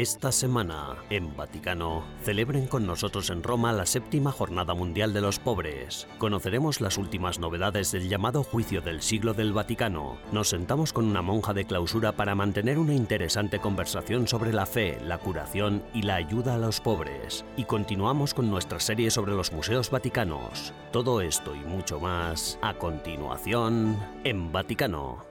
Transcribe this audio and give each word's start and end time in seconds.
Esta 0.00 0.32
semana, 0.32 0.96
en 1.10 1.36
Vaticano, 1.36 2.02
celebren 2.22 2.68
con 2.68 2.86
nosotros 2.86 3.28
en 3.28 3.42
Roma 3.42 3.70
la 3.74 3.84
séptima 3.84 4.32
Jornada 4.32 4.72
Mundial 4.72 5.12
de 5.12 5.20
los 5.20 5.38
Pobres. 5.38 6.08
Conoceremos 6.16 6.80
las 6.80 6.96
últimas 6.96 7.38
novedades 7.38 7.92
del 7.92 8.08
llamado 8.08 8.42
Juicio 8.42 8.80
del 8.80 9.02
Siglo 9.02 9.34
del 9.34 9.52
Vaticano. 9.52 10.16
Nos 10.32 10.48
sentamos 10.48 10.94
con 10.94 11.04
una 11.04 11.20
monja 11.20 11.52
de 11.52 11.66
clausura 11.66 12.12
para 12.12 12.34
mantener 12.34 12.78
una 12.78 12.94
interesante 12.94 13.58
conversación 13.58 14.26
sobre 14.26 14.54
la 14.54 14.64
fe, 14.64 14.98
la 15.04 15.18
curación 15.18 15.82
y 15.92 16.00
la 16.00 16.14
ayuda 16.14 16.54
a 16.54 16.58
los 16.58 16.80
pobres. 16.80 17.44
Y 17.58 17.64
continuamos 17.64 18.32
con 18.32 18.48
nuestra 18.48 18.80
serie 18.80 19.10
sobre 19.10 19.34
los 19.34 19.52
museos 19.52 19.90
vaticanos. 19.90 20.72
Todo 20.92 21.20
esto 21.20 21.54
y 21.54 21.58
mucho 21.58 22.00
más 22.00 22.58
a 22.62 22.72
continuación 22.72 23.98
en 24.24 24.50
Vaticano. 24.50 25.29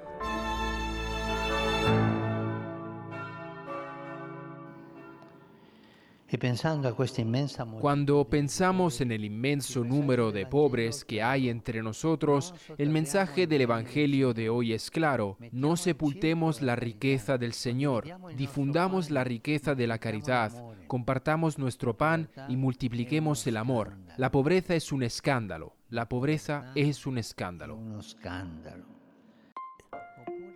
Cuando 7.81 8.29
pensamos 8.29 9.01
en 9.01 9.11
el 9.11 9.25
inmenso 9.25 9.83
número 9.83 10.31
de 10.31 10.45
pobres 10.45 11.03
que 11.03 11.23
hay 11.23 11.49
entre 11.49 11.81
nosotros, 11.81 12.53
el 12.77 12.89
mensaje 12.89 13.47
del 13.47 13.61
Evangelio 13.61 14.33
de 14.33 14.49
hoy 14.49 14.73
es 14.73 14.91
claro. 14.91 15.37
No 15.51 15.75
sepultemos 15.75 16.61
la 16.61 16.75
riqueza 16.75 17.37
del 17.37 17.53
Señor, 17.53 18.05
difundamos 18.35 19.09
la 19.09 19.23
riqueza 19.23 19.73
de 19.73 19.87
la 19.87 19.97
caridad, 19.97 20.51
compartamos 20.87 21.57
nuestro 21.57 21.97
pan 21.97 22.29
y 22.47 22.57
multipliquemos 22.57 23.45
el 23.47 23.57
amor. 23.57 23.97
La 24.17 24.31
pobreza 24.31 24.75
es 24.75 24.91
un 24.91 25.03
escándalo. 25.03 25.75
La 25.89 26.07
pobreza 26.07 26.71
es 26.75 27.07
un 27.07 27.17
escándalo. 27.17 27.79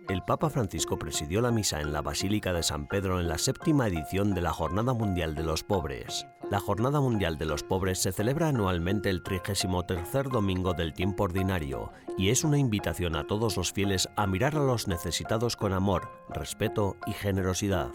El 0.08 0.22
Papa 0.22 0.50
Francisco 0.50 0.98
presidió 0.98 1.40
la 1.40 1.50
misa 1.50 1.80
en 1.80 1.90
la 1.90 2.02
Basílica 2.02 2.52
de 2.52 2.62
San 2.62 2.86
Pedro 2.86 3.20
en 3.20 3.28
la 3.28 3.38
séptima 3.38 3.86
edición 3.86 4.34
de 4.34 4.42
la 4.42 4.52
Jornada 4.52 4.92
Mundial 4.92 5.34
de 5.34 5.42
los 5.42 5.64
Pobres. 5.64 6.26
La 6.50 6.60
Jornada 6.60 7.00
Mundial 7.00 7.38
de 7.38 7.46
los 7.46 7.62
Pobres 7.62 8.00
se 8.00 8.12
celebra 8.12 8.48
anualmente 8.48 9.08
el 9.08 9.22
33 9.22 9.66
domingo 10.30 10.74
del 10.74 10.92
tiempo 10.92 11.24
ordinario 11.24 11.90
y 12.18 12.28
es 12.28 12.44
una 12.44 12.58
invitación 12.58 13.16
a 13.16 13.26
todos 13.26 13.56
los 13.56 13.72
fieles 13.72 14.06
a 14.14 14.26
mirar 14.26 14.56
a 14.56 14.62
los 14.62 14.88
necesitados 14.88 15.56
con 15.56 15.72
amor, 15.72 16.10
respeto 16.28 16.98
y 17.06 17.12
generosidad. 17.12 17.90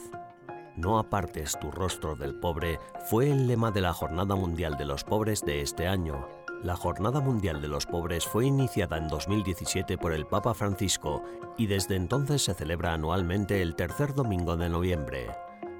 No 0.76 0.98
apartes 0.98 1.60
tu 1.60 1.70
rostro 1.70 2.16
del 2.16 2.34
pobre 2.34 2.80
fue 3.06 3.30
el 3.30 3.46
lema 3.46 3.70
de 3.70 3.82
la 3.82 3.94
Jornada 3.94 4.36
Mundial 4.36 4.78
de 4.78 4.86
los 4.86 5.04
Pobres 5.04 5.42
de 5.46 5.62
este 5.62 5.88
año. 5.88 6.28
La 6.62 6.76
Jornada 6.76 7.22
Mundial 7.22 7.62
de 7.62 7.70
los 7.70 7.86
Pobres 7.86 8.26
fue 8.26 8.46
iniciada 8.46 8.98
en 8.98 9.08
2017 9.08 9.98
por 9.98 10.12
el 10.12 10.26
Papa 10.26 10.54
Francisco 10.54 11.24
y 11.58 11.68
desde 11.68 11.96
entonces 11.96 12.44
se 12.44 12.54
celebra 12.54 12.94
anualmente 12.94 13.62
el 13.62 13.76
tercer 13.76 14.14
domingo 14.14 14.58
de 14.58 14.68
noviembre. 14.68 15.28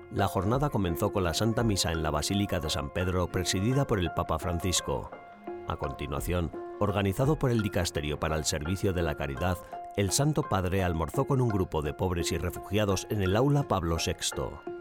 La 0.10 0.30
jornada 0.30 0.70
comenzó 0.70 1.12
con 1.12 1.26
la 1.26 1.34
Santa 1.34 1.64
Misa 1.64 1.92
en 1.92 2.02
la 2.02 2.12
Basílica 2.12 2.62
de 2.62 2.70
San 2.70 2.92
Pedro 2.92 3.28
presidida 3.28 3.86
por 3.86 4.00
el 4.00 4.14
Papa 4.14 4.40
Francisco. 4.40 5.12
A 5.68 5.76
continuación, 5.76 6.50
organizado 6.80 7.38
por 7.38 7.52
el 7.52 7.62
Dicasterio 7.62 8.18
para 8.18 8.38
el 8.38 8.46
Servicio 8.46 8.94
de 8.94 9.02
la 9.02 9.16
Caridad, 9.16 9.58
el 9.98 10.12
Santo 10.12 10.44
Padre 10.44 10.82
almorzó 10.82 11.26
con 11.26 11.42
un 11.42 11.50
grupo 11.50 11.82
de 11.82 11.94
pobres 11.94 12.32
y 12.32 12.38
refugiados 12.38 13.06
en 13.10 13.22
el 13.22 13.36
aula 13.36 13.68
Pablo 13.68 13.98
VI. 13.98 14.79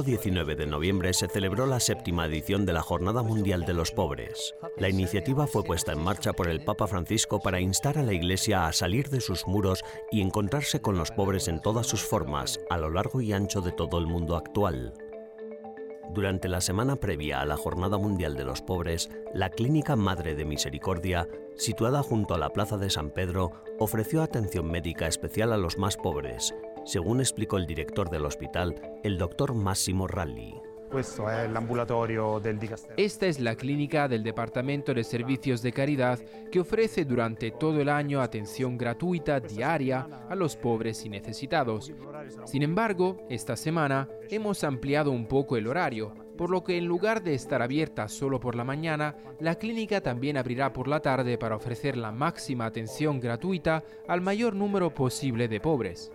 Domingo 0.00 0.18
19 0.18 0.56
de 0.56 0.66
noviembre 0.66 1.12
se 1.12 1.28
celebró 1.28 1.66
la 1.66 1.78
séptima 1.78 2.24
edición 2.24 2.64
de 2.64 2.72
la 2.72 2.80
Jornada 2.80 3.22
Mundial 3.22 3.66
de 3.66 3.74
los 3.74 3.90
Pobres. 3.90 4.54
La 4.78 4.88
iniciativa 4.88 5.46
fue 5.46 5.62
puesta 5.62 5.92
en 5.92 6.02
marcha 6.02 6.32
por 6.32 6.48
el 6.48 6.64
Papa 6.64 6.86
Francisco 6.86 7.40
para 7.40 7.60
instar 7.60 7.98
a 7.98 8.02
la 8.02 8.14
Iglesia 8.14 8.66
a 8.66 8.72
salir 8.72 9.10
de 9.10 9.20
sus 9.20 9.46
muros 9.46 9.84
y 10.10 10.22
encontrarse 10.22 10.80
con 10.80 10.96
los 10.96 11.10
pobres 11.10 11.48
en 11.48 11.60
todas 11.60 11.86
sus 11.86 12.02
formas, 12.02 12.60
a 12.70 12.78
lo 12.78 12.88
largo 12.88 13.20
y 13.20 13.32
ancho 13.32 13.60
de 13.60 13.72
todo 13.72 13.98
el 13.98 14.06
mundo 14.06 14.36
actual. 14.36 14.94
Durante 16.12 16.48
la 16.48 16.60
semana 16.60 16.96
previa 16.96 17.40
a 17.40 17.46
la 17.46 17.56
Jornada 17.56 17.98
Mundial 17.98 18.36
de 18.36 18.44
los 18.44 18.62
Pobres, 18.62 19.10
la 19.34 19.50
Clínica 19.50 19.96
Madre 19.96 20.34
de 20.34 20.44
Misericordia, 20.44 21.28
situada 21.56 22.02
junto 22.02 22.34
a 22.34 22.38
la 22.38 22.50
Plaza 22.50 22.78
de 22.78 22.90
San 22.90 23.10
Pedro, 23.10 23.52
ofreció 23.78 24.22
atención 24.22 24.70
médica 24.70 25.06
especial 25.06 25.52
a 25.52 25.56
los 25.56 25.78
más 25.78 25.96
pobres, 25.96 26.54
según 26.90 27.20
explicó 27.20 27.56
el 27.56 27.66
director 27.66 28.10
del 28.10 28.24
hospital, 28.24 28.74
el 29.04 29.16
doctor 29.16 29.54
Massimo 29.54 30.08
Ralli. 30.08 30.56
Esta 32.96 33.26
es 33.26 33.38
la 33.38 33.54
clínica 33.54 34.08
del 34.08 34.24
Departamento 34.24 34.92
de 34.92 35.04
Servicios 35.04 35.62
de 35.62 35.70
Caridad 35.70 36.18
que 36.50 36.58
ofrece 36.58 37.04
durante 37.04 37.52
todo 37.52 37.80
el 37.80 37.88
año 37.88 38.20
atención 38.20 38.76
gratuita 38.76 39.38
diaria 39.38 40.08
a 40.28 40.34
los 40.34 40.56
pobres 40.56 41.04
y 41.04 41.08
necesitados. 41.08 41.92
Sin 42.44 42.64
embargo, 42.64 43.24
esta 43.30 43.54
semana 43.54 44.08
hemos 44.28 44.64
ampliado 44.64 45.12
un 45.12 45.26
poco 45.26 45.56
el 45.56 45.68
horario, 45.68 46.12
por 46.40 46.48
lo 46.48 46.64
que 46.64 46.78
en 46.78 46.86
lugar 46.86 47.22
de 47.22 47.34
estar 47.34 47.60
abierta 47.60 48.08
solo 48.08 48.40
por 48.40 48.54
la 48.54 48.64
mañana, 48.64 49.14
la 49.40 49.56
clínica 49.56 50.00
también 50.00 50.38
abrirá 50.38 50.72
por 50.72 50.88
la 50.88 51.00
tarde 51.00 51.36
para 51.36 51.54
ofrecer 51.54 51.98
la 51.98 52.12
máxima 52.12 52.64
atención 52.64 53.20
gratuita 53.20 53.84
al 54.08 54.22
mayor 54.22 54.56
número 54.56 54.94
posible 54.94 55.48
de 55.48 55.60
pobres. 55.60 56.10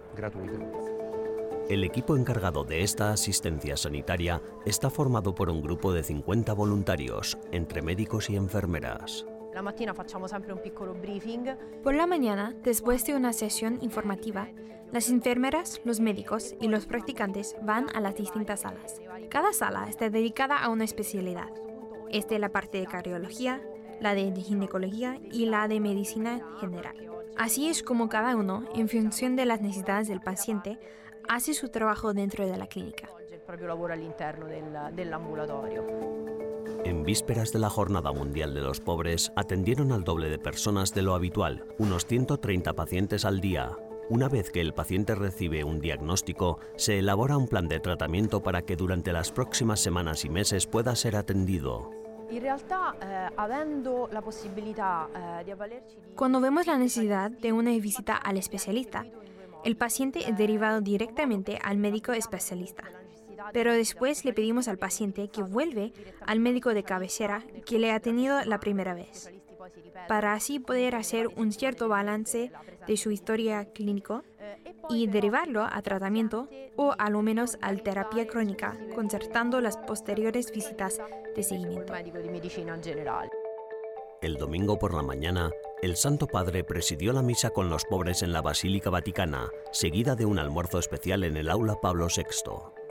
El 1.69 1.84
equipo 1.84 2.18
encargado 2.18 2.64
de 2.64 2.81
esta 2.81 3.12
asistencia 3.12 3.78
sanitaria 3.78 4.41
está 4.66 4.90
formado 4.90 5.35
por 5.35 5.52
un 5.52 5.62
grupo 5.62 5.94
de 5.94 6.02
50 6.02 6.53
voluntarios, 6.53 7.38
entre 7.52 7.84
médicos 7.84 8.28
y 8.31 8.35
enfermeras. 8.35 9.28
Por 11.83 11.95
la 11.95 12.07
mañana, 12.07 12.53
después 12.63 13.05
de 13.05 13.16
una 13.16 13.31
sesión 13.31 13.79
informativa, 13.81 14.49
las 14.91 15.09
enfermeras, 15.09 15.81
los 15.83 15.99
médicos 15.99 16.55
y 16.59 16.67
los 16.67 16.85
practicantes 16.85 17.55
van 17.61 17.88
a 17.95 18.01
las 18.01 18.16
distintas 18.16 18.61
salas. 18.61 19.01
Cada 19.29 19.53
sala 19.53 19.88
está 19.89 20.09
dedicada 20.09 20.57
a 20.57 20.69
una 20.69 20.83
especialidad. 20.83 21.49
Esta 22.11 22.35
es 22.35 22.41
la 22.41 22.49
parte 22.49 22.79
de 22.79 22.85
cardiología, 22.85 23.61
la 23.99 24.13
de 24.13 24.31
ginecología 24.35 25.19
y 25.31 25.45
la 25.45 25.67
de 25.67 25.79
medicina 25.79 26.41
general. 26.59 26.95
Así 27.37 27.67
es 27.67 27.83
como 27.83 28.07
cada 28.09 28.35
uno, 28.35 28.66
en 28.75 28.87
función 28.87 29.35
de 29.35 29.45
las 29.45 29.61
necesidades 29.61 30.07
del 30.07 30.22
paciente, 30.22 30.79
hace 31.28 31.53
su 31.53 31.69
trabajo 31.69 32.13
dentro 32.13 32.47
de 32.47 32.58
la 32.58 32.68
clínica. 32.68 33.09
En 36.84 37.03
vísperas 37.03 37.52
de 37.52 37.59
la 37.59 37.69
Jornada 37.69 38.12
Mundial 38.12 38.53
de 38.53 38.62
los 38.62 38.80
Pobres, 38.80 39.31
atendieron 39.35 39.91
al 39.91 40.03
doble 40.03 40.30
de 40.30 40.40
personas 40.40 40.94
de 40.94 41.02
lo 41.02 41.14
habitual, 41.14 41.66
unos 41.78 42.06
130 42.06 42.74
pacientes 42.74 43.25
al 43.25 43.41
día. 43.41 43.75
Una 44.09 44.30
vez 44.30 44.52
que 44.52 44.62
el 44.62 44.74
paciente 44.74 45.16
recibe 45.16 45.64
un 45.64 45.80
diagnóstico, 45.80 46.59
se 46.75 47.00
elabora 47.00 47.38
un 47.38 47.47
plan 47.47 47.68
de 47.68 47.80
tratamiento 47.80 48.44
para 48.44 48.62
que 48.62 48.75
durante 48.75 49.12
las 49.14 49.31
próximas 49.31 49.80
semanas 49.80 50.25
y 50.25 50.30
meses 50.30 50.67
pueda 50.67 50.96
ser 50.96 51.16
atendido. 51.16 51.91
Cuando 56.16 56.41
vemos 56.41 56.67
la 56.67 56.78
necesidad 56.78 57.32
de 57.32 57.53
una 57.53 57.72
visita 57.72 58.16
al 58.16 58.38
especialista, 58.38 59.05
el 59.66 59.76
paciente 59.76 60.29
es 60.29 60.38
derivado 60.38 60.79
directamente 60.79 61.59
al 61.62 61.78
médico 61.78 62.14
especialista. 62.14 62.84
Pero 63.52 63.73
después 63.73 64.23
le 64.23 64.32
pedimos 64.32 64.67
al 64.67 64.78
paciente 64.78 65.28
que 65.28 65.41
vuelve 65.41 65.91
al 66.26 66.40
médico 66.40 66.73
de 66.73 66.84
cabecera 66.84 67.44
que 67.66 67.79
le 67.79 67.91
ha 67.91 68.00
tenido 68.00 68.44
la 68.46 68.59
primera 68.59 68.94
vez, 68.94 69.32
para 70.08 70.34
así 70.34 70.59
poder 70.59 70.96
hacer 70.96 71.28
un 71.35 71.52
cierto 71.52 71.90
balance 71.90 72.52
de 72.88 72.97
su 72.97 73.09
historia 73.09 73.66
clínico 73.66 74.23
y 74.88 75.08
derivarlo 75.08 75.64
a 75.64 75.82
tratamiento 75.82 76.47
o 76.76 76.94
a 76.97 77.09
lo 77.09 77.23
menos 77.23 77.58
a 77.61 77.73
terapia 77.76 78.28
crónica, 78.28 78.78
concertando 78.94 79.61
las 79.61 79.78
posteriores 79.78 80.52
visitas 80.52 81.02
de 81.35 81.44
seguimiento. 81.44 81.91
El 84.22 84.38
domingo 84.38 84.78
por 84.78 84.94
la 84.94 85.02
mañana, 85.02 85.52
el 85.85 85.97
Santo 85.97 86.26
Padre 86.26 86.64
presidió 86.64 87.14
la 87.14 87.22
misa 87.22 87.52
con 87.52 87.70
los 87.70 87.85
pobres 87.85 88.23
en 88.23 88.34
la 88.34 88.41
Basílica 88.41 88.90
Vaticana, 88.90 89.52
seguida 89.72 90.16
de 90.16 90.26
un 90.26 90.40
almuerzo 90.40 90.79
especial 90.79 91.23
en 91.23 91.37
el 91.37 91.47
aula 91.47 91.79
Pablo 91.79 92.08
VI. 92.08 92.84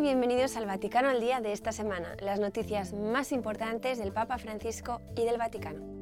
Bienvenidos 0.00 0.56
al 0.58 0.66
Vaticano 0.66 1.08
al 1.08 1.22
día 1.22 1.40
de 1.40 1.52
esta 1.52 1.72
semana, 1.72 2.16
las 2.20 2.38
noticias 2.38 2.92
más 2.92 3.32
importantes 3.32 3.98
del 3.98 4.12
Papa 4.12 4.36
Francisco 4.36 5.00
y 5.16 5.24
del 5.24 5.38
Vaticano. 5.38 5.95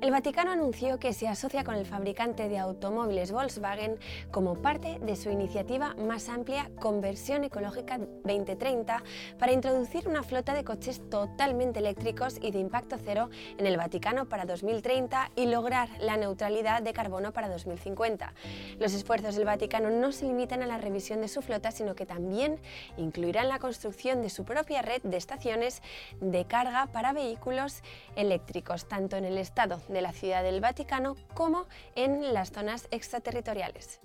El 0.00 0.12
Vaticano 0.12 0.50
anunció 0.50 0.98
que 0.98 1.12
se 1.12 1.28
asocia 1.28 1.62
con 1.62 1.74
el 1.74 1.84
fabricante 1.84 2.48
de 2.48 2.58
automóviles 2.58 3.32
Volkswagen 3.32 3.98
como 4.30 4.54
parte 4.54 4.98
de 4.98 5.14
su 5.14 5.28
iniciativa 5.28 5.94
más 5.96 6.30
amplia 6.30 6.70
Conversión 6.80 7.44
Ecológica 7.44 7.98
2030 7.98 9.02
para 9.38 9.52
introducir 9.52 10.08
una 10.08 10.22
flota 10.22 10.54
de 10.54 10.64
coches 10.64 11.02
totalmente 11.10 11.80
eléctricos 11.80 12.38
y 12.40 12.50
de 12.50 12.60
impacto 12.60 12.96
cero 13.04 13.28
en 13.58 13.66
el 13.66 13.76
Vaticano 13.76 14.26
para 14.26 14.46
2030 14.46 15.32
y 15.36 15.44
lograr 15.44 15.90
la 16.00 16.16
neutralidad 16.16 16.80
de 16.80 16.94
carbono 16.94 17.34
para 17.34 17.50
2050. 17.50 18.32
Los 18.78 18.94
esfuerzos 18.94 19.36
del 19.36 19.44
Vaticano 19.44 19.90
no 19.90 20.12
se 20.12 20.24
limitan 20.24 20.62
a 20.62 20.66
la 20.66 20.78
revisión 20.78 21.20
de 21.20 21.28
su 21.28 21.42
flota, 21.42 21.72
sino 21.72 21.94
que 21.94 22.06
también 22.06 22.58
incluirán 22.96 23.50
la 23.50 23.58
construcción 23.58 24.22
de 24.22 24.30
su 24.30 24.46
propia 24.46 24.80
red 24.80 25.02
de 25.02 25.18
estaciones 25.18 25.82
de 26.22 26.46
carga 26.46 26.86
para 26.86 27.12
vehículos 27.12 27.82
eléctricos, 28.16 28.88
tanto 28.88 29.18
en 29.18 29.26
el 29.26 29.36
Estado 29.36 29.78
de 29.90 30.00
la 30.00 30.12
Ciudad 30.12 30.42
del 30.42 30.60
Vaticano 30.60 31.16
como 31.34 31.66
en 31.94 32.32
las 32.32 32.50
zonas 32.50 32.88
extraterritoriales. 32.90 34.00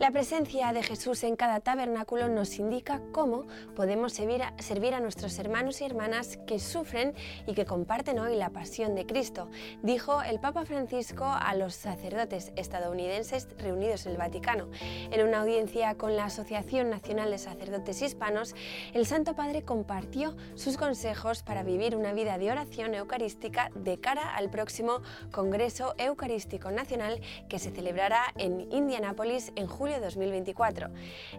La 0.00 0.10
presencia 0.10 0.72
de 0.72 0.82
Jesús 0.82 1.22
en 1.22 1.36
cada 1.36 1.60
tabernáculo 1.60 2.28
nos 2.28 2.58
indica 2.58 3.00
cómo 3.12 3.46
podemos 3.76 4.12
servir 4.12 4.42
a, 4.42 5.00
nuestros 5.00 5.38
hermanos 5.38 5.80
y 5.80 5.84
hermanas 5.84 6.36
que 6.48 6.58
sufren 6.58 7.14
y 7.46 7.54
que 7.54 7.64
comparten 7.64 8.18
hoy 8.18 8.34
la 8.34 8.50
pasión 8.50 8.96
de 8.96 9.06
Cristo, 9.06 9.48
dijo 9.82 10.20
el 10.20 10.40
Papa 10.40 10.64
Francisco 10.64 11.24
a 11.24 11.54
los 11.54 11.76
sacerdotes 11.76 12.52
estadounidenses 12.56 13.46
reunidos 13.56 14.04
en 14.06 14.12
el 14.12 14.18
Vaticano. 14.18 14.68
En 15.12 15.26
una 15.26 15.42
audiencia 15.42 15.94
con 15.94 16.16
la 16.16 16.24
Asociación 16.24 16.90
Nacional 16.90 17.30
de 17.30 17.38
Sacerdotes 17.38 18.02
Hispanos, 18.02 18.56
el 18.94 19.06
Santo 19.06 19.36
Padre 19.36 19.62
compartió 19.62 20.36
sus 20.56 20.76
consejos 20.76 21.44
para 21.44 21.62
vivir 21.62 21.94
una 21.94 22.12
vida 22.12 22.36
de 22.36 22.50
oración 22.50 22.94
eucarística 22.94 23.70
de 23.76 24.00
cara 24.00 24.34
al 24.34 24.50
próximo 24.50 25.02
Congreso 25.30 25.94
Eucarístico 25.98 26.72
Nacional 26.72 27.20
que 27.48 27.60
se 27.60 27.70
celebrará 27.70 28.24
en 28.34 28.72
Indianápolis 28.72 29.52
en 29.54 29.68
julio 29.68 29.83
julio 29.84 29.96
de 29.96 30.06
2024. 30.06 30.88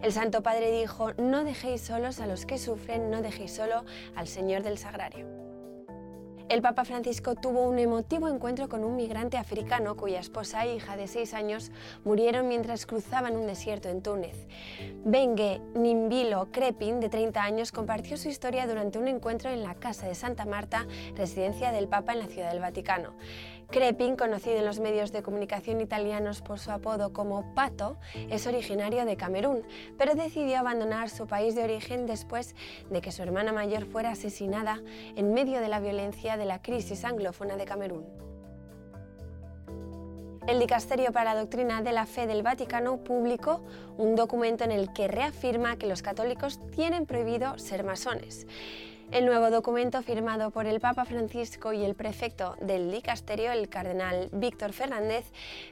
El 0.02 0.12
Santo 0.12 0.40
Padre 0.40 0.70
dijo, 0.70 1.12
no 1.14 1.42
dejéis 1.42 1.80
solos 1.80 2.20
a 2.20 2.28
los 2.28 2.46
que 2.46 2.58
sufren, 2.58 3.10
no 3.10 3.20
dejéis 3.20 3.50
solo 3.50 3.84
al 4.14 4.28
Señor 4.28 4.62
del 4.62 4.78
Sagrario. 4.78 5.26
El 6.48 6.62
Papa 6.62 6.84
Francisco 6.84 7.34
tuvo 7.34 7.68
un 7.68 7.80
emotivo 7.80 8.28
encuentro 8.28 8.68
con 8.68 8.84
un 8.84 8.94
migrante 8.94 9.36
africano 9.36 9.96
cuya 9.96 10.20
esposa 10.20 10.64
e 10.64 10.76
hija 10.76 10.96
de 10.96 11.08
seis 11.08 11.34
años 11.34 11.72
murieron 12.04 12.46
mientras 12.46 12.86
cruzaban 12.86 13.36
un 13.36 13.48
desierto 13.48 13.88
en 13.88 14.00
Túnez. 14.00 14.46
Bengue 15.04 15.60
Nimbilo 15.74 16.52
Crepin, 16.52 17.00
de 17.00 17.08
30 17.08 17.42
años, 17.42 17.72
compartió 17.72 18.16
su 18.16 18.28
historia 18.28 18.68
durante 18.68 19.00
un 19.00 19.08
encuentro 19.08 19.50
en 19.50 19.64
la 19.64 19.74
Casa 19.74 20.06
de 20.06 20.14
Santa 20.14 20.44
Marta, 20.44 20.86
residencia 21.16 21.72
del 21.72 21.88
Papa 21.88 22.12
en 22.12 22.20
la 22.20 22.28
Ciudad 22.28 22.52
del 22.52 22.60
Vaticano. 22.60 23.16
Crepin, 23.70 24.16
conocido 24.16 24.56
en 24.56 24.64
los 24.64 24.78
medios 24.78 25.12
de 25.12 25.22
comunicación 25.22 25.80
italianos 25.80 26.40
por 26.40 26.58
su 26.58 26.70
apodo 26.70 27.12
como 27.12 27.54
Pato, 27.54 27.96
es 28.30 28.46
originario 28.46 29.04
de 29.04 29.16
Camerún, 29.16 29.64
pero 29.98 30.14
decidió 30.14 30.58
abandonar 30.58 31.10
su 31.10 31.26
país 31.26 31.54
de 31.54 31.64
origen 31.64 32.06
después 32.06 32.54
de 32.90 33.00
que 33.00 33.12
su 33.12 33.22
hermana 33.22 33.52
mayor 33.52 33.84
fuera 33.84 34.12
asesinada 34.12 34.82
en 35.16 35.34
medio 35.34 35.60
de 35.60 35.68
la 35.68 35.80
violencia 35.80 36.36
de 36.36 36.44
la 36.44 36.62
crisis 36.62 37.04
anglófona 37.04 37.56
de 37.56 37.64
Camerún. 37.64 38.04
El 40.46 40.60
Dicasterio 40.60 41.10
para 41.10 41.34
la 41.34 41.40
Doctrina 41.40 41.82
de 41.82 41.90
la 41.90 42.06
Fe 42.06 42.28
del 42.28 42.44
Vaticano 42.44 42.98
publicó 42.98 43.64
un 43.98 44.14
documento 44.14 44.62
en 44.62 44.70
el 44.70 44.92
que 44.92 45.08
reafirma 45.08 45.76
que 45.76 45.88
los 45.88 46.02
católicos 46.02 46.60
tienen 46.70 47.04
prohibido 47.04 47.58
ser 47.58 47.82
masones. 47.82 48.46
El 49.12 49.24
nuevo 49.24 49.50
documento 49.50 50.02
firmado 50.02 50.50
por 50.50 50.66
el 50.66 50.80
Papa 50.80 51.04
Francisco 51.04 51.72
y 51.72 51.84
el 51.84 51.94
prefecto 51.94 52.56
del 52.60 52.90
dicasterio, 52.90 53.52
el 53.52 53.68
cardenal 53.68 54.28
Víctor 54.32 54.72
Fernández, 54.72 55.30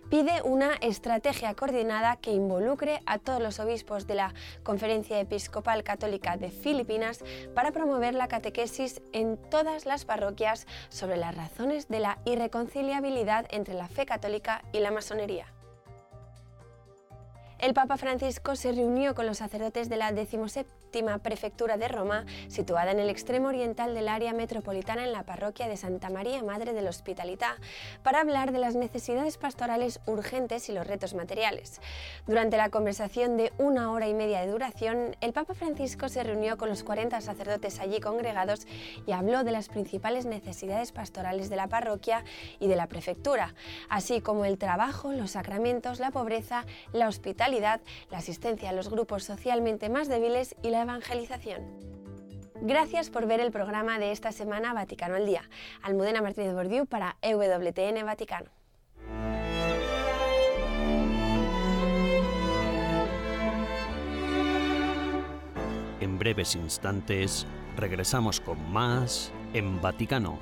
pide 0.08 0.40
una 0.44 0.74
estrategia 0.74 1.52
coordinada 1.54 2.16
que 2.16 2.30
involucre 2.30 3.00
a 3.06 3.18
todos 3.18 3.42
los 3.42 3.58
obispos 3.58 4.06
de 4.06 4.14
la 4.14 4.34
Conferencia 4.62 5.18
Episcopal 5.18 5.82
Católica 5.82 6.36
de 6.36 6.50
Filipinas 6.50 7.24
para 7.54 7.72
promover 7.72 8.14
la 8.14 8.28
catequesis 8.28 9.02
en 9.12 9.36
todas 9.36 9.84
las 9.84 10.04
parroquias 10.04 10.68
sobre 10.88 11.16
las 11.16 11.34
razones 11.34 11.88
de 11.88 11.98
la 11.98 12.18
irreconciliabilidad 12.24 13.46
entre 13.50 13.74
la 13.74 13.88
fe 13.88 14.06
católica 14.06 14.62
y 14.72 14.78
la 14.78 14.92
masonería. 14.92 15.46
El 17.58 17.72
Papa 17.72 17.96
Francisco 17.96 18.56
se 18.56 18.72
reunió 18.72 19.14
con 19.14 19.26
los 19.26 19.38
sacerdotes 19.38 19.88
de 19.88 19.96
la 19.96 20.12
17 20.12 20.68
prefectura 21.22 21.76
de 21.76 21.88
Roma, 21.88 22.24
situada 22.46 22.92
en 22.92 23.00
el 23.00 23.10
extremo 23.10 23.48
oriental 23.48 23.94
del 23.94 24.06
área 24.06 24.32
metropolitana 24.32 25.02
en 25.02 25.10
la 25.10 25.24
parroquia 25.24 25.66
de 25.66 25.76
Santa 25.76 26.08
María 26.08 26.40
Madre 26.44 26.72
de 26.72 26.82
la 26.82 26.90
Hospitalidad, 26.90 27.56
para 28.04 28.20
hablar 28.20 28.52
de 28.52 28.60
las 28.60 28.76
necesidades 28.76 29.36
pastorales 29.36 29.98
urgentes 30.06 30.68
y 30.68 30.72
los 30.72 30.86
retos 30.86 31.14
materiales. 31.14 31.80
Durante 32.28 32.56
la 32.56 32.70
conversación 32.70 33.36
de 33.36 33.52
una 33.58 33.90
hora 33.90 34.06
y 34.06 34.14
media 34.14 34.40
de 34.40 34.52
duración, 34.52 35.16
el 35.20 35.32
Papa 35.32 35.54
Francisco 35.54 36.08
se 36.08 36.22
reunió 36.22 36.56
con 36.56 36.68
los 36.68 36.84
40 36.84 37.20
sacerdotes 37.20 37.80
allí 37.80 37.98
congregados 37.98 38.68
y 39.04 39.12
habló 39.12 39.42
de 39.42 39.50
las 39.50 39.68
principales 39.68 40.26
necesidades 40.26 40.92
pastorales 40.92 41.50
de 41.50 41.56
la 41.56 41.66
parroquia 41.66 42.24
y 42.60 42.68
de 42.68 42.76
la 42.76 42.86
prefectura, 42.86 43.54
así 43.88 44.20
como 44.20 44.44
el 44.44 44.58
trabajo, 44.58 45.10
los 45.10 45.32
sacramentos, 45.32 45.98
la 45.98 46.12
pobreza, 46.12 46.66
la 46.92 47.08
hospitalidad, 47.08 47.43
la 47.48 48.18
asistencia 48.18 48.70
a 48.70 48.72
los 48.72 48.88
grupos 48.88 49.24
socialmente 49.24 49.88
más 49.88 50.08
débiles 50.08 50.56
y 50.62 50.70
la 50.70 50.82
evangelización. 50.82 51.62
Gracias 52.62 53.10
por 53.10 53.26
ver 53.26 53.40
el 53.40 53.50
programa 53.50 53.98
de 53.98 54.12
esta 54.12 54.32
semana 54.32 54.72
Vaticano 54.72 55.16
al 55.16 55.26
Día. 55.26 55.42
Almudena 55.82 56.22
Martínez 56.22 56.54
Bordiú 56.54 56.86
para 56.86 57.16
EWTN 57.20 58.06
Vaticano. 58.06 58.50
En 66.00 66.18
breves 66.18 66.54
instantes 66.54 67.46
regresamos 67.76 68.40
con 68.40 68.72
más 68.72 69.32
en 69.52 69.80
Vaticano. 69.82 70.38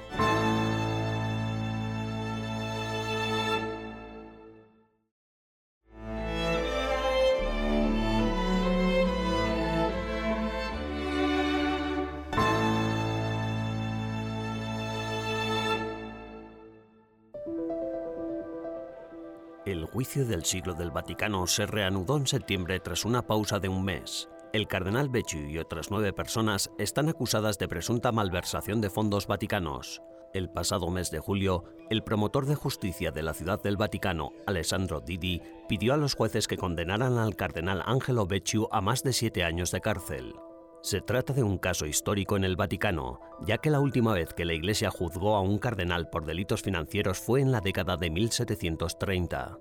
Juicio 20.03 20.27
del 20.27 20.45
siglo 20.45 20.75
del 20.75 20.91
Vaticano 20.91 21.47
se 21.47 21.65
reanudó 21.65 22.17
en 22.17 22.27
septiembre 22.27 22.81
tras 22.81 23.05
una 23.05 23.25
pausa 23.25 23.61
de 23.61 23.69
un 23.69 23.85
mes. 23.85 24.29
El 24.53 24.67
cardenal 24.67 25.09
Becciu 25.09 25.49
y 25.49 25.59
otras 25.59 25.93
nueve 25.93 26.13
personas 26.13 26.73
están 26.77 27.09
acusadas 27.09 27.57
de 27.57 27.69
presunta 27.69 28.11
malversación 28.11 28.81
de 28.81 28.91
fondos 28.91 29.29
vaticanos. 29.29 30.03
El 30.35 30.51
pasado 30.51 30.91
mes 30.91 31.13
de 31.13 31.21
julio, 31.21 31.63
el 31.89 32.03
promotor 32.03 32.47
de 32.47 32.57
justicia 32.57 33.13
de 33.13 33.23
la 33.23 33.33
Ciudad 33.33 33.63
del 33.63 33.77
Vaticano, 33.77 34.33
Alessandro 34.45 35.01
Didi, 35.01 35.41
pidió 35.69 35.95
a 35.95 35.99
los 35.99 36.17
jueces 36.17 36.49
que 36.49 36.57
condenaran 36.57 37.17
al 37.17 37.37
cardenal 37.37 37.81
Angelo 37.87 38.27
Becciu 38.27 38.67
a 38.73 38.81
más 38.81 39.05
de 39.05 39.13
siete 39.13 39.45
años 39.45 39.71
de 39.71 39.83
cárcel. 39.83 40.35
Se 40.83 41.01
trata 41.01 41.33
de 41.33 41.45
un 41.45 41.59
caso 41.59 41.87
histórico 41.87 42.37
en 42.37 42.43
el 42.43 42.57
Vaticano, 42.57 43.21
ya 43.47 43.59
que 43.59 43.71
la 43.71 43.79
última 43.79 44.15
vez 44.15 44.35
que 44.35 44.47
la 44.47 44.55
Iglesia 44.55 44.91
juzgó 44.91 45.37
a 45.37 45.43
un 45.43 45.59
cardenal 45.59 46.11
por 46.11 46.27
delitos 46.27 46.63
financieros 46.63 47.21
fue 47.21 47.41
en 47.41 47.53
la 47.53 47.61
década 47.61 47.97
de 47.97 48.11
1730. 48.11 49.61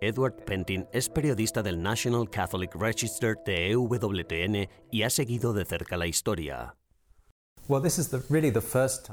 Edward 0.00 0.44
Pentin 0.44 0.86
es 0.92 1.08
periodista 1.08 1.62
del 1.62 1.82
National 1.82 2.30
Catholic 2.30 2.74
Register 2.76 3.36
de 3.44 3.70
EWTN 3.70 4.68
y 4.92 5.02
ha 5.02 5.10
seguido 5.10 5.52
de 5.52 5.64
cerca 5.64 5.96
la 5.96 6.06
historia. 6.06 6.76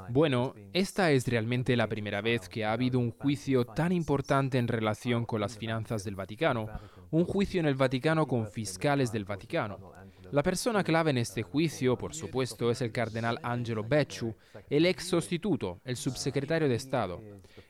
Bueno, 0.09 0.53
esta 0.71 1.11
es 1.11 1.27
realmente 1.27 1.75
la 1.75 1.87
primera 1.87 2.21
vez 2.21 2.47
que 2.47 2.63
ha 2.63 2.71
habido 2.71 2.99
un 2.99 3.11
juicio 3.11 3.65
tan 3.65 3.91
importante 3.91 4.57
en 4.57 4.67
relación 4.67 5.25
con 5.25 5.41
las 5.41 5.57
finanzas 5.57 6.03
del 6.05 6.15
Vaticano, 6.15 6.67
un 7.11 7.25
juicio 7.25 7.59
en 7.59 7.65
el 7.65 7.75
Vaticano 7.75 8.27
con 8.27 8.47
fiscales 8.47 9.11
del 9.11 9.25
Vaticano. 9.25 9.91
La 10.31 10.41
persona 10.41 10.83
clave 10.83 11.11
en 11.11 11.17
este 11.17 11.43
juicio, 11.43 11.97
por 11.97 12.15
supuesto, 12.15 12.71
es 12.71 12.81
el 12.81 12.91
cardenal 12.91 13.39
Angelo 13.43 13.83
Becciu, 13.83 14.35
el 14.69 14.85
ex 14.85 15.07
sustituto, 15.09 15.81
el 15.83 15.97
subsecretario 15.97 16.69
de 16.69 16.75
Estado. 16.75 17.21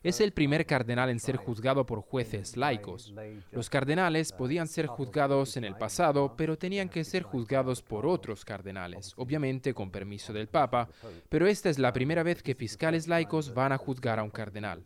Es 0.05 0.21
el 0.21 0.33
primer 0.33 0.67
cardenal 0.67 1.09
en 1.09 1.19
ser 1.19 1.35
juzgado 1.35 1.87
por 1.87 1.99
jueces 1.99 2.57
laicos. 2.57 3.11
Los 3.51 3.71
cardenales 3.71 4.31
podían 4.31 4.67
ser 4.67 4.85
juzgados 4.85 5.57
en 5.57 5.63
el 5.63 5.75
pasado, 5.75 6.35
pero 6.37 6.59
tenían 6.59 6.89
que 6.89 7.03
ser 7.03 7.23
juzgados 7.23 7.81
por 7.81 8.05
otros 8.05 8.45
cardenales, 8.45 9.13
obviamente 9.17 9.73
con 9.73 9.89
permiso 9.89 10.31
del 10.31 10.47
Papa, 10.47 10.89
pero 11.27 11.47
esta 11.47 11.71
es 11.71 11.79
la 11.79 11.91
primera 11.91 12.21
vez 12.21 12.43
que 12.43 12.53
fiscales 12.53 13.07
laicos 13.07 13.55
van 13.55 13.71
a 13.71 13.79
juzgar 13.79 14.19
a 14.19 14.23
un 14.23 14.29
cardenal. 14.29 14.85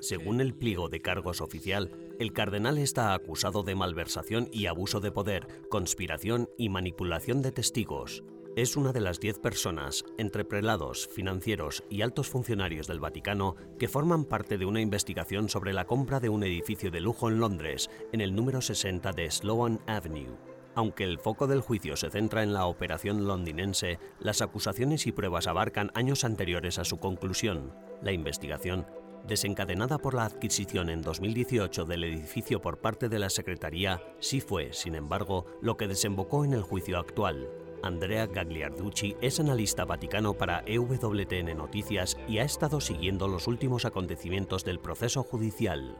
Según 0.00 0.40
el 0.40 0.54
pliego 0.56 0.88
de 0.88 1.02
cargos 1.02 1.40
oficial, 1.40 1.92
el 2.18 2.32
cardenal 2.32 2.78
está 2.78 3.14
acusado 3.14 3.62
de 3.62 3.76
malversación 3.76 4.48
y 4.50 4.66
abuso 4.66 4.98
de 4.98 5.12
poder, 5.12 5.46
conspiración 5.70 6.50
y 6.58 6.68
manipulación 6.68 7.42
de 7.42 7.52
testigos. 7.52 8.24
Es 8.56 8.74
una 8.74 8.90
de 8.92 9.02
las 9.02 9.20
diez 9.20 9.38
personas, 9.38 10.02
entre 10.16 10.46
prelados, 10.46 11.08
financieros 11.12 11.84
y 11.90 12.00
altos 12.00 12.28
funcionarios 12.28 12.86
del 12.86 13.00
Vaticano, 13.00 13.54
que 13.78 13.86
forman 13.86 14.24
parte 14.24 14.56
de 14.56 14.64
una 14.64 14.80
investigación 14.80 15.50
sobre 15.50 15.74
la 15.74 15.84
compra 15.84 16.20
de 16.20 16.30
un 16.30 16.42
edificio 16.42 16.90
de 16.90 17.02
lujo 17.02 17.28
en 17.28 17.38
Londres, 17.38 17.90
en 18.14 18.22
el 18.22 18.34
número 18.34 18.62
60 18.62 19.12
de 19.12 19.30
Sloane 19.30 19.78
Avenue. 19.86 20.38
Aunque 20.74 21.04
el 21.04 21.18
foco 21.18 21.46
del 21.46 21.60
juicio 21.60 21.96
se 21.96 22.08
centra 22.08 22.42
en 22.42 22.54
la 22.54 22.64
operación 22.64 23.26
londinense, 23.26 23.98
las 24.20 24.40
acusaciones 24.40 25.06
y 25.06 25.12
pruebas 25.12 25.46
abarcan 25.46 25.90
años 25.94 26.24
anteriores 26.24 26.78
a 26.78 26.84
su 26.86 26.96
conclusión. 26.96 27.74
La 28.02 28.12
investigación 28.12 28.86
desencadenada 29.26 29.98
por 29.98 30.14
la 30.14 30.24
adquisición 30.24 30.88
en 30.88 31.02
2018 31.02 31.84
del 31.84 32.04
edificio 32.04 32.62
por 32.62 32.78
parte 32.78 33.10
de 33.10 33.18
la 33.18 33.28
Secretaría, 33.28 34.02
sí 34.18 34.40
fue, 34.40 34.72
sin 34.72 34.94
embargo, 34.94 35.44
lo 35.60 35.76
que 35.76 35.88
desembocó 35.88 36.44
en 36.44 36.54
el 36.54 36.62
juicio 36.62 36.98
actual. 36.98 37.48
Andrea 37.86 38.26
Gagliarducci 38.26 39.16
es 39.20 39.38
analista 39.38 39.84
vaticano 39.84 40.34
para 40.34 40.64
EWTN 40.66 41.56
Noticias 41.56 42.16
y 42.26 42.38
ha 42.38 42.42
estado 42.42 42.80
siguiendo 42.80 43.28
los 43.28 43.46
últimos 43.46 43.84
acontecimientos 43.84 44.64
del 44.64 44.80
proceso 44.80 45.22
judicial. 45.22 45.96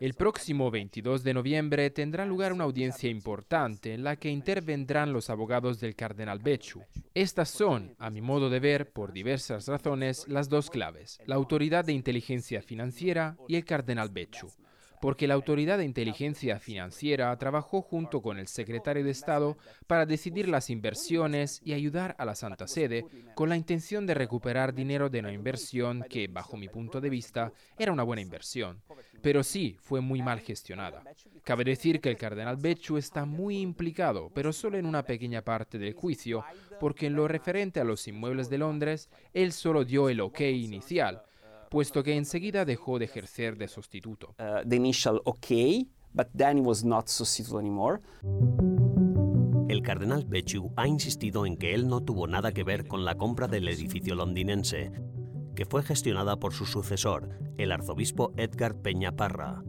El 0.00 0.14
próximo 0.14 0.70
22 0.70 1.24
de 1.24 1.34
noviembre 1.34 1.90
tendrá 1.90 2.24
lugar 2.24 2.52
una 2.52 2.62
audiencia 2.62 3.10
importante 3.10 3.94
en 3.94 4.04
la 4.04 4.14
que 4.14 4.30
intervendrán 4.30 5.12
los 5.12 5.28
abogados 5.28 5.80
del 5.80 5.96
cardenal 5.96 6.38
Becciu. 6.38 6.82
Estas 7.14 7.50
son, 7.50 7.96
a 7.98 8.10
mi 8.10 8.20
modo 8.20 8.48
de 8.48 8.60
ver, 8.60 8.92
por 8.92 9.12
diversas 9.12 9.66
razones, 9.66 10.28
las 10.28 10.48
dos 10.48 10.70
claves, 10.70 11.18
la 11.26 11.34
Autoridad 11.34 11.84
de 11.84 11.94
Inteligencia 11.94 12.62
Financiera 12.62 13.36
y 13.48 13.56
el 13.56 13.64
cardenal 13.64 14.08
Becciu 14.08 14.50
porque 15.00 15.26
la 15.26 15.34
Autoridad 15.34 15.78
de 15.78 15.84
Inteligencia 15.84 16.58
Financiera 16.58 17.36
trabajó 17.38 17.82
junto 17.82 18.20
con 18.22 18.38
el 18.38 18.48
secretario 18.48 19.04
de 19.04 19.10
Estado 19.10 19.56
para 19.86 20.06
decidir 20.06 20.48
las 20.48 20.70
inversiones 20.70 21.60
y 21.64 21.72
ayudar 21.72 22.14
a 22.18 22.24
la 22.24 22.34
Santa 22.34 22.66
Sede 22.66 23.04
con 23.34 23.48
la 23.48 23.56
intención 23.56 24.06
de 24.06 24.14
recuperar 24.14 24.74
dinero 24.74 25.08
de 25.08 25.20
una 25.20 25.32
inversión 25.32 26.04
que, 26.08 26.28
bajo 26.28 26.56
mi 26.56 26.68
punto 26.68 27.00
de 27.00 27.10
vista, 27.10 27.52
era 27.78 27.92
una 27.92 28.02
buena 28.02 28.22
inversión, 28.22 28.82
pero 29.22 29.42
sí 29.42 29.76
fue 29.80 30.00
muy 30.00 30.22
mal 30.22 30.40
gestionada. 30.40 31.02
Cabe 31.44 31.64
decir 31.64 32.00
que 32.00 32.10
el 32.10 32.16
cardenal 32.16 32.56
Becciu 32.56 32.96
está 32.96 33.24
muy 33.24 33.60
implicado, 33.60 34.30
pero 34.34 34.52
solo 34.52 34.78
en 34.78 34.86
una 34.86 35.04
pequeña 35.04 35.42
parte 35.42 35.78
del 35.78 35.94
juicio, 35.94 36.44
porque 36.80 37.06
en 37.06 37.14
lo 37.14 37.28
referente 37.28 37.80
a 37.80 37.84
los 37.84 38.06
inmuebles 38.08 38.50
de 38.50 38.58
Londres, 38.58 39.08
él 39.32 39.52
solo 39.52 39.84
dio 39.84 40.08
el 40.08 40.20
ok 40.20 40.40
inicial, 40.40 41.22
puesto 41.68 42.02
que 42.02 42.16
enseguida 42.16 42.64
dejó 42.64 42.98
de 42.98 43.06
ejercer 43.06 43.56
de 43.56 43.68
sustituto. 43.68 44.34
Uh, 44.38 44.74
initial 44.74 45.20
okay, 45.24 45.88
but 46.14 46.28
then 46.36 46.64
was 46.64 46.84
not 46.84 47.08
anymore. 47.58 48.00
El 49.68 49.82
cardenal 49.82 50.24
Becciu 50.24 50.72
ha 50.76 50.88
insistido 50.88 51.44
en 51.44 51.56
que 51.56 51.74
él 51.74 51.88
no 51.88 52.00
tuvo 52.02 52.26
nada 52.26 52.52
que 52.52 52.64
ver 52.64 52.86
con 52.86 53.04
la 53.04 53.16
compra 53.16 53.48
del 53.48 53.68
edificio 53.68 54.14
londinense, 54.14 54.90
que 55.54 55.66
fue 55.66 55.82
gestionada 55.82 56.36
por 56.36 56.54
su 56.54 56.64
sucesor, 56.64 57.28
el 57.58 57.72
arzobispo 57.72 58.32
Edgar 58.36 58.76
Peña 58.76 59.12
Parra. 59.12 59.62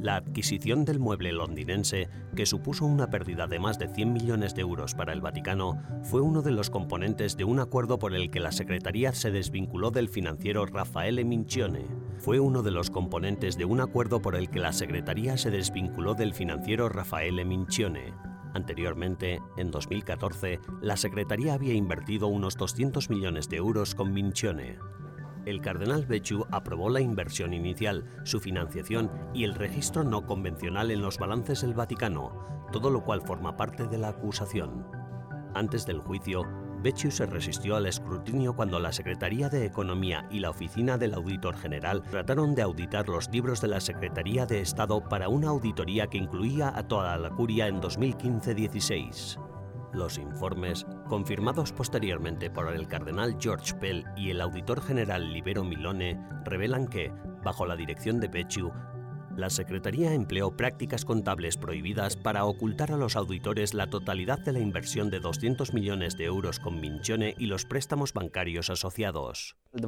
La 0.00 0.14
adquisición 0.14 0.84
del 0.84 1.00
mueble 1.00 1.32
londinense, 1.32 2.08
que 2.36 2.46
supuso 2.46 2.86
una 2.86 3.10
pérdida 3.10 3.48
de 3.48 3.58
más 3.58 3.80
de 3.80 3.88
100 3.88 4.12
millones 4.12 4.54
de 4.54 4.60
euros 4.60 4.94
para 4.94 5.12
el 5.12 5.20
Vaticano, 5.20 5.82
fue 6.04 6.20
uno 6.20 6.40
de 6.40 6.52
los 6.52 6.70
componentes 6.70 7.36
de 7.36 7.42
un 7.42 7.58
acuerdo 7.58 7.98
por 7.98 8.14
el 8.14 8.30
que 8.30 8.38
la 8.38 8.52
Secretaría 8.52 9.12
se 9.12 9.32
desvinculó 9.32 9.90
del 9.90 10.08
financiero 10.08 10.64
Raffaele 10.66 11.24
Mincione. 11.24 11.84
Fue 12.18 12.38
uno 12.38 12.62
de 12.62 12.70
los 12.70 12.90
componentes 12.90 13.58
de 13.58 13.64
un 13.64 13.80
acuerdo 13.80 14.22
por 14.22 14.36
el 14.36 14.50
que 14.50 14.60
la 14.60 14.72
Secretaría 14.72 15.36
se 15.36 15.50
desvinculó 15.50 16.14
del 16.14 16.32
financiero 16.32 16.88
Raffaele 16.88 17.44
Mincione. 17.44 18.14
Anteriormente, 18.54 19.40
en 19.56 19.72
2014, 19.72 20.60
la 20.80 20.96
Secretaría 20.96 21.54
había 21.54 21.74
invertido 21.74 22.28
unos 22.28 22.56
200 22.56 23.10
millones 23.10 23.48
de 23.48 23.56
euros 23.56 23.96
con 23.96 24.12
Mincione 24.12 24.78
el 25.48 25.60
cardenal 25.60 26.04
Becciu 26.04 26.46
aprobó 26.50 26.90
la 26.90 27.00
inversión 27.00 27.54
inicial, 27.54 28.04
su 28.24 28.40
financiación 28.40 29.10
y 29.32 29.44
el 29.44 29.54
registro 29.54 30.04
no 30.04 30.26
convencional 30.26 30.90
en 30.90 31.00
los 31.00 31.18
balances 31.18 31.62
del 31.62 31.74
Vaticano, 31.74 32.66
todo 32.70 32.90
lo 32.90 33.02
cual 33.02 33.22
forma 33.22 33.56
parte 33.56 33.86
de 33.86 33.98
la 33.98 34.08
acusación. 34.08 34.86
Antes 35.54 35.86
del 35.86 36.00
juicio, 36.00 36.42
Becciu 36.82 37.10
se 37.10 37.26
resistió 37.26 37.76
al 37.76 37.86
escrutinio 37.86 38.54
cuando 38.54 38.78
la 38.78 38.92
Secretaría 38.92 39.48
de 39.48 39.64
Economía 39.64 40.28
y 40.30 40.38
la 40.38 40.50
Oficina 40.50 40.96
del 40.98 41.14
Auditor 41.14 41.56
General 41.56 42.02
trataron 42.02 42.54
de 42.54 42.62
auditar 42.62 43.08
los 43.08 43.28
libros 43.30 43.60
de 43.60 43.68
la 43.68 43.80
Secretaría 43.80 44.46
de 44.46 44.60
Estado 44.60 45.02
para 45.08 45.28
una 45.28 45.48
auditoría 45.48 46.06
que 46.06 46.18
incluía 46.18 46.72
a 46.76 46.86
toda 46.86 47.16
la 47.18 47.30
curia 47.30 47.66
en 47.66 47.80
2015-16. 47.80 49.47
Los 49.98 50.16
informes, 50.16 50.86
confirmados 51.08 51.72
posteriormente 51.72 52.50
por 52.50 52.72
el 52.72 52.86
cardenal 52.86 53.36
George 53.40 53.74
Pell 53.74 54.04
y 54.16 54.30
el 54.30 54.40
auditor 54.40 54.80
general 54.80 55.32
Libero 55.32 55.64
Milone, 55.64 56.24
revelan 56.44 56.86
que, 56.86 57.12
bajo 57.42 57.66
la 57.66 57.74
dirección 57.74 58.20
de 58.20 58.28
Becciu, 58.28 58.70
la 59.38 59.50
Secretaría 59.50 60.14
empleó 60.14 60.50
prácticas 60.50 61.04
contables 61.04 61.56
prohibidas 61.56 62.16
para 62.16 62.44
ocultar 62.44 62.90
a 62.90 62.96
los 62.96 63.14
auditores 63.14 63.72
la 63.72 63.86
totalidad 63.86 64.40
de 64.40 64.52
la 64.52 64.58
inversión 64.58 65.10
de 65.10 65.20
200 65.20 65.72
millones 65.72 66.16
de 66.16 66.24
euros 66.24 66.58
con 66.58 66.80
Mincione 66.80 67.36
y 67.38 67.46
los 67.46 67.64
préstamos 67.64 68.12
bancarios 68.12 68.68
asociados. 68.68 69.56
El 69.72 69.84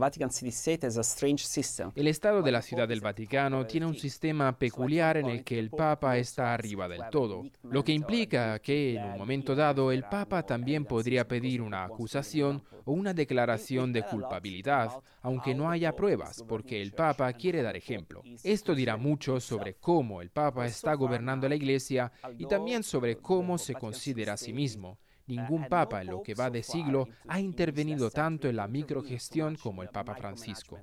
Estado 2.06 2.42
de 2.42 2.52
la 2.52 2.62
Ciudad 2.62 2.86
del 2.86 3.00
Vaticano 3.00 3.66
tiene 3.66 3.86
un 3.86 3.96
sistema 3.96 4.56
peculiar 4.56 5.16
en 5.16 5.26
el 5.26 5.42
que 5.42 5.58
el 5.58 5.70
Papa 5.70 6.16
está 6.18 6.54
arriba 6.54 6.86
del 6.86 7.02
todo, 7.10 7.42
lo 7.64 7.82
que 7.82 7.92
implica 7.92 8.56
que 8.60 8.94
en 8.94 9.04
un 9.04 9.18
momento 9.18 9.56
dado 9.56 9.90
el 9.90 10.04
Papa 10.04 10.44
también 10.44 10.84
podría 10.84 11.26
pedir 11.26 11.60
una 11.60 11.84
acusación 11.84 12.62
o 12.84 12.92
una 12.92 13.14
declaración 13.14 13.92
de 13.92 14.04
culpabilidad, 14.04 14.92
aunque 15.22 15.54
no 15.54 15.70
haya 15.70 15.96
pruebas, 15.96 16.44
porque 16.46 16.80
el 16.80 16.92
Papa 16.92 17.32
quiere 17.32 17.62
dar 17.62 17.76
ejemplo. 17.76 18.22
Esto 18.44 18.74
dirá 18.74 18.96
mucho 18.96 19.39
sobre 19.40 19.74
cómo 19.74 20.22
el 20.22 20.30
Papa 20.30 20.66
está 20.66 20.94
gobernando 20.94 21.48
la 21.48 21.54
Iglesia 21.54 22.12
y 22.38 22.46
también 22.46 22.82
sobre 22.82 23.16
cómo 23.16 23.58
se 23.58 23.74
considera 23.74 24.34
a 24.34 24.36
sí 24.36 24.52
mismo. 24.52 24.98
Ningún 25.26 25.68
papa 25.68 26.00
en 26.00 26.08
lo 26.08 26.22
que 26.22 26.34
va 26.34 26.50
de 26.50 26.62
siglo 26.62 27.06
ha 27.28 27.38
intervenido 27.38 28.10
tanto 28.10 28.48
en 28.48 28.56
la 28.56 28.66
microgestión 28.66 29.56
como 29.56 29.82
el 29.84 29.88
Papa 29.88 30.16
Francisco. 30.16 30.80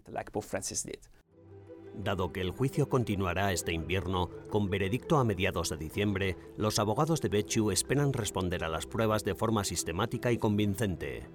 Dado 1.97 2.31
que 2.31 2.41
el 2.41 2.51
juicio 2.51 2.87
continuará 2.87 3.51
este 3.51 3.73
invierno, 3.73 4.29
con 4.49 4.69
veredicto 4.69 5.17
a 5.17 5.23
mediados 5.23 5.69
de 5.69 5.77
diciembre, 5.77 6.37
los 6.55 6.77
abogados 6.77 7.21
de 7.21 7.29
Becciu 7.29 7.71
esperan 7.71 8.13
responder 8.13 8.63
a 8.63 8.69
las 8.69 8.85
pruebas 8.85 9.23
de 9.23 9.33
forma 9.33 9.63
sistemática 9.63 10.31
y 10.31 10.37
convincente. 10.37 11.27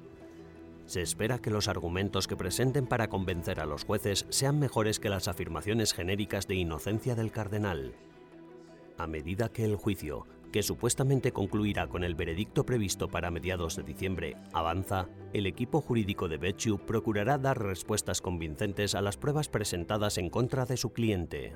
Se 0.92 1.00
espera 1.00 1.38
que 1.38 1.48
los 1.48 1.68
argumentos 1.68 2.28
que 2.28 2.36
presenten 2.36 2.86
para 2.86 3.08
convencer 3.08 3.60
a 3.60 3.64
los 3.64 3.84
jueces 3.84 4.26
sean 4.28 4.58
mejores 4.58 5.00
que 5.00 5.08
las 5.08 5.26
afirmaciones 5.26 5.94
genéricas 5.94 6.46
de 6.46 6.56
inocencia 6.56 7.14
del 7.14 7.32
cardenal. 7.32 7.94
A 8.98 9.06
medida 9.06 9.48
que 9.48 9.64
el 9.64 9.76
juicio 9.76 10.26
que 10.52 10.62
supuestamente 10.62 11.32
concluirá 11.32 11.88
con 11.88 12.04
el 12.04 12.14
veredicto 12.14 12.66
previsto 12.66 13.08
para 13.08 13.30
mediados 13.30 13.76
de 13.76 13.84
diciembre, 13.84 14.36
avanza, 14.52 15.08
el 15.32 15.46
equipo 15.46 15.80
jurídico 15.80 16.28
de 16.28 16.36
Becciu 16.36 16.76
procurará 16.76 17.38
dar 17.38 17.58
respuestas 17.58 18.20
convincentes 18.20 18.94
a 18.94 19.00
las 19.00 19.16
pruebas 19.16 19.48
presentadas 19.48 20.18
en 20.18 20.28
contra 20.28 20.66
de 20.66 20.76
su 20.76 20.92
cliente. 20.92 21.54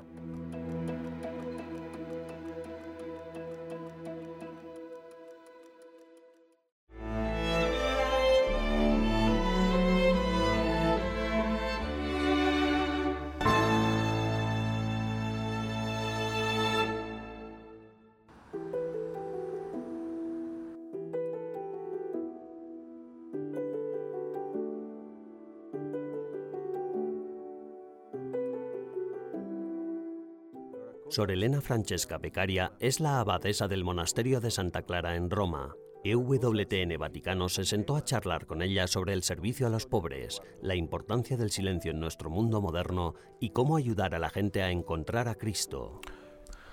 Sor 31.16 31.30
Elena 31.30 31.62
Francesca 31.62 32.18
Beccaria 32.18 32.74
es 32.78 33.00
la 33.00 33.20
abadesa 33.20 33.68
del 33.68 33.84
monasterio 33.84 34.38
de 34.38 34.50
Santa 34.50 34.82
Clara 34.82 35.16
en 35.16 35.30
Roma. 35.30 35.74
EWTN 36.04 36.98
Vaticano 36.98 37.48
se 37.48 37.64
sentó 37.64 37.96
a 37.96 38.04
charlar 38.04 38.44
con 38.44 38.60
ella 38.60 38.86
sobre 38.86 39.14
el 39.14 39.22
servicio 39.22 39.66
a 39.66 39.70
los 39.70 39.86
pobres, 39.86 40.42
la 40.60 40.74
importancia 40.74 41.38
del 41.38 41.50
silencio 41.50 41.90
en 41.90 42.00
nuestro 42.00 42.28
mundo 42.28 42.60
moderno 42.60 43.14
y 43.40 43.48
cómo 43.48 43.78
ayudar 43.78 44.14
a 44.14 44.18
la 44.18 44.28
gente 44.28 44.62
a 44.62 44.70
encontrar 44.70 45.26
a 45.26 45.36
Cristo. 45.36 46.02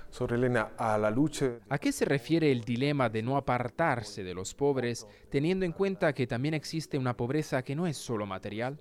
Sor 0.09 0.33
Elena, 0.33 0.73
a 0.77 0.97
la 0.97 1.09
lucha... 1.09 1.59
¿A 1.69 1.77
qué 1.77 1.93
se 1.93 2.03
refiere 2.03 2.51
el 2.51 2.65
dilema 2.65 3.07
de 3.07 3.23
no 3.23 3.38
apartarse 3.38 4.25
de 4.25 4.33
los 4.33 4.53
pobres, 4.55 5.07
teniendo 5.29 5.63
en 5.65 5.71
cuenta 5.71 6.12
que 6.12 6.27
también 6.27 6.53
existe 6.53 6.97
una 6.97 7.15
pobreza 7.15 7.63
que 7.63 7.77
no 7.77 7.88
es 7.88 7.95
solo 7.95 8.25
material? 8.25 8.77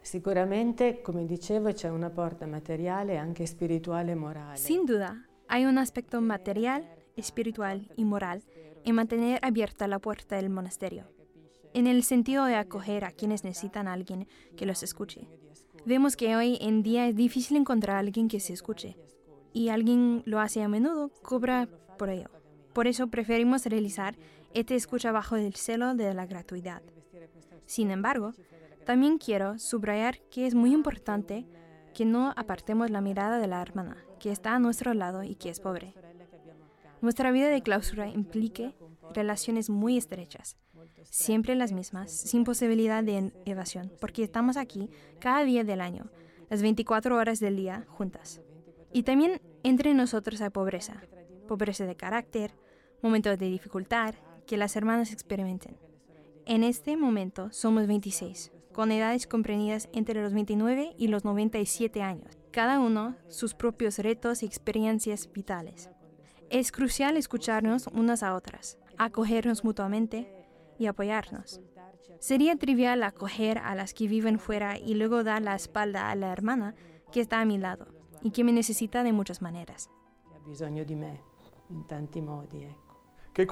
Sicuramente, 0.00 1.02
come 1.02 1.26
dicevo, 1.26 1.72
c'è 1.72 1.88
una 1.88 2.10
porta 2.10 2.46
materiale, 2.46 3.18
anche 3.18 3.46
spirituale 3.46 4.12
e 4.12 4.14
morale. 4.14 4.56
Sin 4.56 4.84
duda, 4.84 5.24
Hay 5.52 5.64
un 5.64 5.78
aspecto 5.78 6.20
material, 6.20 6.88
espiritual 7.16 7.90
y 7.96 8.04
moral 8.04 8.44
en 8.84 8.94
mantener 8.94 9.40
abierta 9.42 9.88
la 9.88 9.98
puerta 9.98 10.36
del 10.36 10.48
monasterio, 10.48 11.10
en 11.74 11.88
el 11.88 12.04
sentido 12.04 12.44
de 12.44 12.54
acoger 12.54 13.04
a 13.04 13.10
quienes 13.10 13.42
necesitan 13.42 13.88
a 13.88 13.94
alguien 13.94 14.28
que 14.56 14.64
los 14.64 14.84
escuche. 14.84 15.26
Vemos 15.84 16.14
que 16.14 16.36
hoy 16.36 16.56
en 16.60 16.84
día 16.84 17.08
es 17.08 17.16
difícil 17.16 17.56
encontrar 17.56 17.96
a 17.96 17.98
alguien 17.98 18.28
que 18.28 18.38
se 18.38 18.52
escuche, 18.52 18.96
y 19.52 19.70
alguien 19.70 20.22
lo 20.24 20.38
hace 20.38 20.62
a 20.62 20.68
menudo, 20.68 21.10
cobra 21.22 21.68
por 21.98 22.10
ello. 22.10 22.30
Por 22.72 22.86
eso 22.86 23.08
preferimos 23.08 23.66
realizar 23.66 24.16
este 24.54 24.76
escucha 24.76 25.10
bajo 25.10 25.34
el 25.34 25.56
celo 25.56 25.96
de 25.96 26.14
la 26.14 26.26
gratuidad. 26.26 26.80
Sin 27.66 27.90
embargo, 27.90 28.34
también 28.90 29.18
quiero 29.18 29.56
subrayar 29.60 30.18
que 30.32 30.48
es 30.48 30.56
muy 30.56 30.72
importante 30.72 31.46
que 31.94 32.04
no 32.04 32.34
apartemos 32.34 32.90
la 32.90 33.00
mirada 33.00 33.38
de 33.38 33.46
la 33.46 33.62
hermana, 33.62 33.96
que 34.18 34.32
está 34.32 34.56
a 34.56 34.58
nuestro 34.58 34.94
lado 34.94 35.22
y 35.22 35.36
que 35.36 35.48
es 35.48 35.60
pobre. 35.60 35.94
Nuestra 37.00 37.30
vida 37.30 37.50
de 37.50 37.62
clausura 37.62 38.08
implique 38.08 38.74
relaciones 39.14 39.70
muy 39.70 39.96
estrechas, 39.96 40.56
siempre 41.04 41.54
las 41.54 41.70
mismas, 41.70 42.10
sin 42.10 42.42
posibilidad 42.42 43.04
de 43.04 43.32
evasión, 43.44 43.92
porque 44.00 44.24
estamos 44.24 44.56
aquí 44.56 44.90
cada 45.20 45.44
día 45.44 45.62
del 45.62 45.82
año, 45.82 46.10
las 46.48 46.60
24 46.60 47.14
horas 47.14 47.38
del 47.38 47.54
día 47.54 47.86
juntas. 47.90 48.40
Y 48.92 49.04
también 49.04 49.40
entre 49.62 49.94
nosotros 49.94 50.40
hay 50.40 50.50
pobreza, 50.50 51.00
pobreza 51.46 51.86
de 51.86 51.94
carácter, 51.94 52.56
momentos 53.02 53.38
de 53.38 53.46
dificultad 53.46 54.16
que 54.48 54.56
las 54.56 54.74
hermanas 54.74 55.12
experimenten. 55.12 55.76
En 56.44 56.64
este 56.64 56.96
momento 56.96 57.52
somos 57.52 57.86
26, 57.86 58.50
con 58.72 58.92
edades 58.92 59.26
comprendidas 59.26 59.88
entre 59.92 60.22
los 60.22 60.32
29 60.32 60.94
y 60.96 61.08
los 61.08 61.24
97 61.24 62.02
años, 62.02 62.38
cada 62.50 62.80
uno 62.80 63.16
sus 63.28 63.54
propios 63.54 63.98
retos 63.98 64.42
y 64.42 64.46
experiencias 64.46 65.30
vitales. 65.32 65.90
Es 66.50 66.72
crucial 66.72 67.16
escucharnos 67.16 67.86
unas 67.88 68.22
a 68.22 68.34
otras, 68.34 68.78
acogernos 68.98 69.64
mutuamente 69.64 70.32
y 70.78 70.86
apoyarnos. 70.86 71.60
Sería 72.18 72.56
trivial 72.56 73.02
acoger 73.02 73.58
a 73.58 73.74
las 73.74 73.94
que 73.94 74.08
viven 74.08 74.38
fuera 74.38 74.78
y 74.78 74.94
luego 74.94 75.24
dar 75.24 75.42
la 75.42 75.54
espalda 75.54 76.10
a 76.10 76.14
la 76.16 76.32
hermana 76.32 76.74
que 77.12 77.20
está 77.20 77.40
a 77.40 77.44
mi 77.44 77.58
lado 77.58 77.86
y 78.22 78.30
que 78.30 78.44
me 78.44 78.52
necesita 78.52 79.02
de 79.02 79.12
muchas 79.12 79.40
maneras. 79.42 79.90
¿Qué 83.32 83.46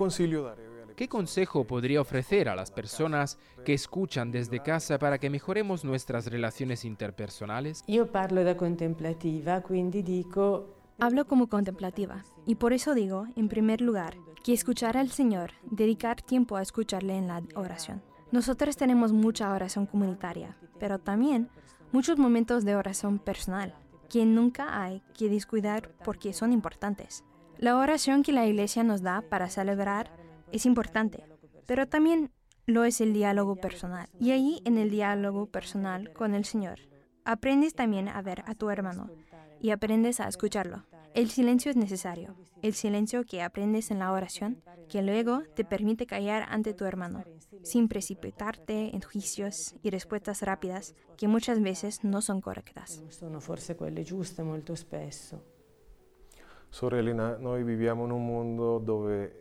¿Qué 0.97 1.09
consejo 1.09 1.65
podría 1.65 2.01
ofrecer 2.01 2.49
a 2.49 2.57
las 2.57 2.73
personas 2.73 3.39
que 3.65 3.73
escuchan 3.73 4.33
desde 4.33 4.61
casa 4.61 4.99
para 4.99 5.19
que 5.19 5.31
mejoremos 5.31 5.85
nuestras 5.85 6.27
relaciones 6.27 6.85
interpersonales? 6.85 7.85
Yo 7.87 8.11
parlo 8.11 8.43
da 8.43 8.57
contemplativa, 8.57 9.63
quindi 9.63 10.03
dico 10.03 10.75
Hablo 10.99 11.27
como 11.29 11.47
contemplativa 11.49 12.25
y 12.45 12.57
por 12.57 12.73
eso 12.73 12.93
digo, 12.95 13.29
en 13.37 13.49
primer 13.49 13.81
lugar, 13.81 14.17
que 14.43 14.53
escuchar 14.53 14.97
al 14.97 15.11
Señor, 15.11 15.53
dedicar 15.71 16.21
tiempo 16.23 16.57
a 16.57 16.63
escucharle 16.63 17.17
en 17.17 17.29
la 17.29 17.41
oración. 17.55 18.03
Nosotros 18.33 18.77
tenemos 18.77 19.13
mucha 19.13 19.53
oración 19.53 19.87
comunitaria, 19.87 20.57
pero 20.81 20.99
también 20.99 21.51
muchos 21.93 22.19
momentos 22.19 22.65
de 22.65 22.75
oración 22.75 23.21
personal, 23.21 23.77
que 24.09 24.27
nunca 24.27 24.83
hay 24.83 25.03
que 25.17 25.29
descuidar 25.29 25.93
porque 26.05 26.33
son 26.33 26.53
importantes. 26.53 27.23
La 27.59 27.77
oración 27.77 28.23
que 28.23 28.31
la 28.31 28.47
Iglesia 28.47 28.85
nos 28.85 29.03
da 29.03 29.21
para 29.21 29.51
celebrar 29.51 30.13
es 30.53 30.65
importante, 30.65 31.25
pero 31.67 31.89
también 31.89 32.31
lo 32.67 32.85
es 32.85 33.01
el 33.01 33.13
diálogo 33.13 33.57
personal. 33.57 34.09
Y 34.21 34.31
ahí 34.31 34.63
en 34.65 34.79
el 34.79 34.91
diálogo 34.91 35.47
personal 35.47 36.13
con 36.13 36.35
el 36.35 36.45
Señor, 36.45 36.79
aprendes 37.25 37.75
también 37.75 38.09
a 38.09 38.23
ver 38.23 38.45
a 38.47 38.55
tu 38.55 38.71
hermano 38.71 39.11
y 39.61 39.71
aprendes 39.71 40.21
a 40.21 40.29
escucharlo. 40.29 40.85
El 41.15 41.31
silencio 41.31 41.73
es 41.73 41.77
necesario, 41.77 42.37
el 42.63 42.75
silencio 42.75 43.25
que 43.25 43.43
aprendes 43.43 43.91
en 43.91 43.99
la 43.99 44.13
oración, 44.13 44.63
que 44.89 45.03
luego 45.03 45.43
te 45.57 45.65
permite 45.65 46.07
callar 46.07 46.47
ante 46.49 46.75
tu 46.75 46.85
hermano, 46.85 47.25
sin 47.65 47.89
precipitarte 47.89 48.95
en 48.95 49.01
juicios 49.01 49.75
y 49.83 49.91
respuestas 49.91 50.43
rápidas 50.43 50.95
que 51.17 51.27
muchas 51.27 51.61
veces 51.61 52.05
no 52.05 52.23
son 52.23 52.41
correctas. 52.41 53.03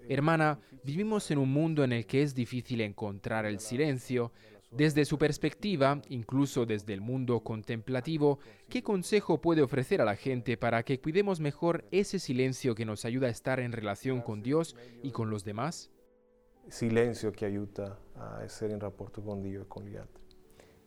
Hermana, 0.09 0.59
vivimos 0.83 1.29
en 1.31 1.37
un 1.37 1.51
mundo 1.51 1.83
en 1.83 1.91
el 1.91 2.05
que 2.05 2.21
es 2.21 2.33
difícil 2.33 2.81
encontrar 2.81 3.45
el 3.45 3.59
silencio, 3.59 4.31
desde 4.71 5.05
su 5.05 5.17
perspectiva, 5.17 6.01
incluso 6.09 6.65
desde 6.65 6.93
el 6.93 6.99
mundo 6.99 7.39
contemplativo, 7.39 8.39
¿qué 8.67 8.83
consejo 8.83 9.39
puede 9.39 9.61
ofrecer 9.61 10.01
a 10.01 10.05
la 10.05 10.15
gente 10.15 10.57
para 10.57 10.83
que 10.83 10.99
cuidemos 10.99 11.39
mejor 11.39 11.85
ese 11.91 12.19
silencio 12.19 12.75
que 12.75 12.85
nos 12.85 13.05
ayuda 13.05 13.27
a 13.27 13.31
estar 13.31 13.61
en 13.61 13.71
relación 13.71 14.21
con 14.21 14.43
Dios 14.43 14.75
y 15.01 15.11
con 15.11 15.29
los 15.29 15.45
demás? 15.45 15.89
Silencio 16.67 17.31
que 17.31 17.45
ayuda 17.45 17.97
a 18.15 18.43
estar 18.43 18.69
en 18.69 18.81
rapporto 18.81 19.23
con 19.23 19.41
Dios 19.41 19.63
y 19.63 19.67
con 19.67 19.85
los 19.85 19.93
demás. 19.93 20.26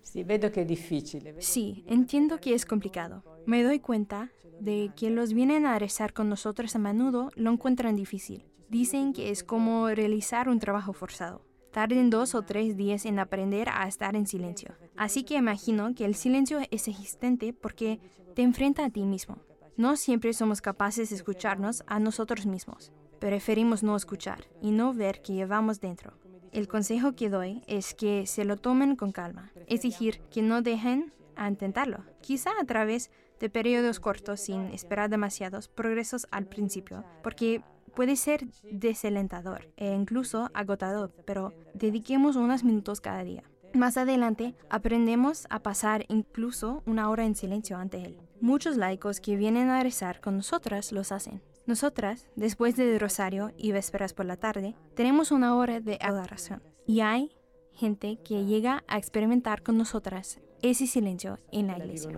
Sí, 0.03 0.25
que. 0.25 1.35
Sí, 1.39 1.85
entiendo 1.87 2.39
que 2.41 2.55
es 2.55 2.67
complicado. 2.67 3.25
Me 3.47 3.63
doy 3.63 3.81
cuenta 3.81 4.31
de 4.61 4.93
que 4.97 5.11
los 5.11 5.33
vienen 5.33 5.67
a 5.67 5.79
rezar 5.79 6.13
con 6.13 6.29
nosotros 6.29 6.75
a 6.75 6.79
menudo 6.79 7.31
lo 7.37 7.51
encuentran 7.51 7.97
difícil. 7.97 8.47
Dicen 8.69 9.13
que 9.13 9.31
es 9.31 9.43
como 9.43 9.89
realizar 9.89 10.49
un 10.49 10.59
trabajo 10.59 10.93
forzado 10.93 11.45
tarden 11.71 12.11
dos 12.11 12.35
o 12.35 12.43
tres 12.43 12.77
días 12.77 13.07
en 13.07 13.19
aprender 13.19 13.69
a 13.69 13.87
estar 13.87 14.17
en 14.17 14.27
silencio. 14.27 14.75
Así 14.97 15.25
que 15.25 15.37
imagino 15.37 15.95
que 15.95 16.05
el 16.05 16.15
silencio 16.15 16.59
es 16.71 16.89
existente 16.89 17.53
porque 17.53 18.01
te 18.35 18.43
enfrenta 18.43 18.85
a 18.85 18.91
ti 18.91 19.05
mismo. 19.05 19.39
No 19.77 19.97
siempre 19.97 20.33
somos 20.33 20.61
capaces 20.61 21.11
de 21.11 21.17
escucharnos 21.17 21.85
a 21.87 21.99
nosotros 22.01 22.47
mismos. 22.47 22.93
Preferimos 23.19 23.83
no 23.83 23.97
escuchar 23.97 24.45
y 24.61 24.73
no 24.73 24.93
ver 24.93 25.23
qué 25.23 25.35
llevamos 25.35 25.81
dentro. 25.81 26.13
El 26.53 26.69
consejo 26.69 27.15
que 27.15 27.31
doy 27.31 27.63
es 27.67 27.95
que 27.95 28.27
se 28.27 28.45
lo 28.45 28.57
tomen 28.57 28.97
con 28.97 29.13
calma, 29.13 29.53
es 29.67 29.83
decir, 29.83 30.21
que 30.31 30.43
no 30.43 30.63
dejen 30.63 31.13
a 31.37 31.49
intentarlo, 31.49 32.05
quizá 32.21 32.51
a 32.61 32.65
través 32.65 33.11
de 33.39 33.49
periodos 33.49 34.01
cortos 34.01 34.41
sin 34.41 34.67
esperar 34.67 35.09
demasiados 35.09 35.69
progresos 35.69 36.27
al 36.31 36.47
principio, 36.47 37.05
porque 37.23 37.63
Puede 37.95 38.17
ser 38.17 38.47
desalentador 38.71 39.69
e 39.77 39.93
incluso 39.93 40.51
agotador, 40.55 41.13
pero 41.27 41.53
dediquemos 41.75 42.37
unos 42.37 42.63
minutos 42.63 43.01
cada 43.01 43.25
día. 43.25 43.43
Más 43.75 43.97
adelante 43.97 44.55
aprendemos 44.69 45.47
a 45.51 45.61
pasar 45.61 46.05
incluso 46.09 46.83
una 46.87 47.11
hora 47.11 47.25
en 47.25 47.35
silencio 47.35 47.77
ante 47.77 48.03
Él. 48.03 48.19
Muchos 48.41 48.77
laicos 48.77 49.21
que 49.21 49.37
vienen 49.37 49.71
a 49.71 49.83
rezar 49.83 50.21
con 50.21 50.37
nosotras 50.37 50.93
los 50.93 51.13
hacen. 51.13 51.43
Nosotras, 51.71 52.27
después 52.35 52.75
del 52.75 52.99
rosario 52.99 53.53
y 53.57 53.71
vésperas 53.71 54.13
por 54.13 54.27
la 54.27 54.37
tarde, 54.37 54.75
tenemos 54.97 55.31
una 55.31 55.55
hora 55.55 55.79
de 55.79 55.99
adoración. 56.01 56.61
Y 56.85 57.01
hay 57.01 57.31
gente 57.73 58.19
que 58.25 58.45
llega 58.45 58.83
a 58.89 58.99
experimentar 58.99 59.63
con 59.63 59.79
nosotras 59.79 60.41
ese 60.63 60.89
silencio 60.89 61.39
en 61.53 61.69
la 61.69 61.79
iglesia. 61.79 62.11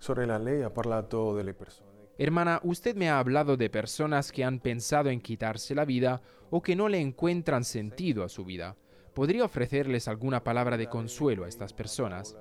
Sorella, 0.00 0.40
lei 0.40 0.62
ha 0.62 0.74
parlato 0.74 1.36
delle 1.36 1.54
persone 1.54 2.08
Hermana, 2.18 2.58
usted 2.64 2.96
me 2.96 3.08
ha 3.08 3.20
hablado 3.20 3.56
de 3.56 3.70
personas 3.70 4.32
que 4.32 4.42
han 4.42 4.58
pensado 4.58 5.08
en 5.08 5.20
quitarse 5.20 5.76
la 5.76 5.84
vida 5.84 6.20
o 6.50 6.60
que 6.60 6.74
no 6.74 6.88
le 6.88 6.98
encuentran 6.98 7.62
sentido 7.62 8.24
a 8.24 8.28
su 8.28 8.44
vida. 8.44 8.74
¿Podría 9.14 9.44
ofrecerles 9.44 10.08
alguna 10.08 10.42
palabra 10.42 10.76
de 10.76 10.88
consuelo 10.88 11.44
a 11.44 11.48
estas 11.48 11.72
personas? 11.72 12.36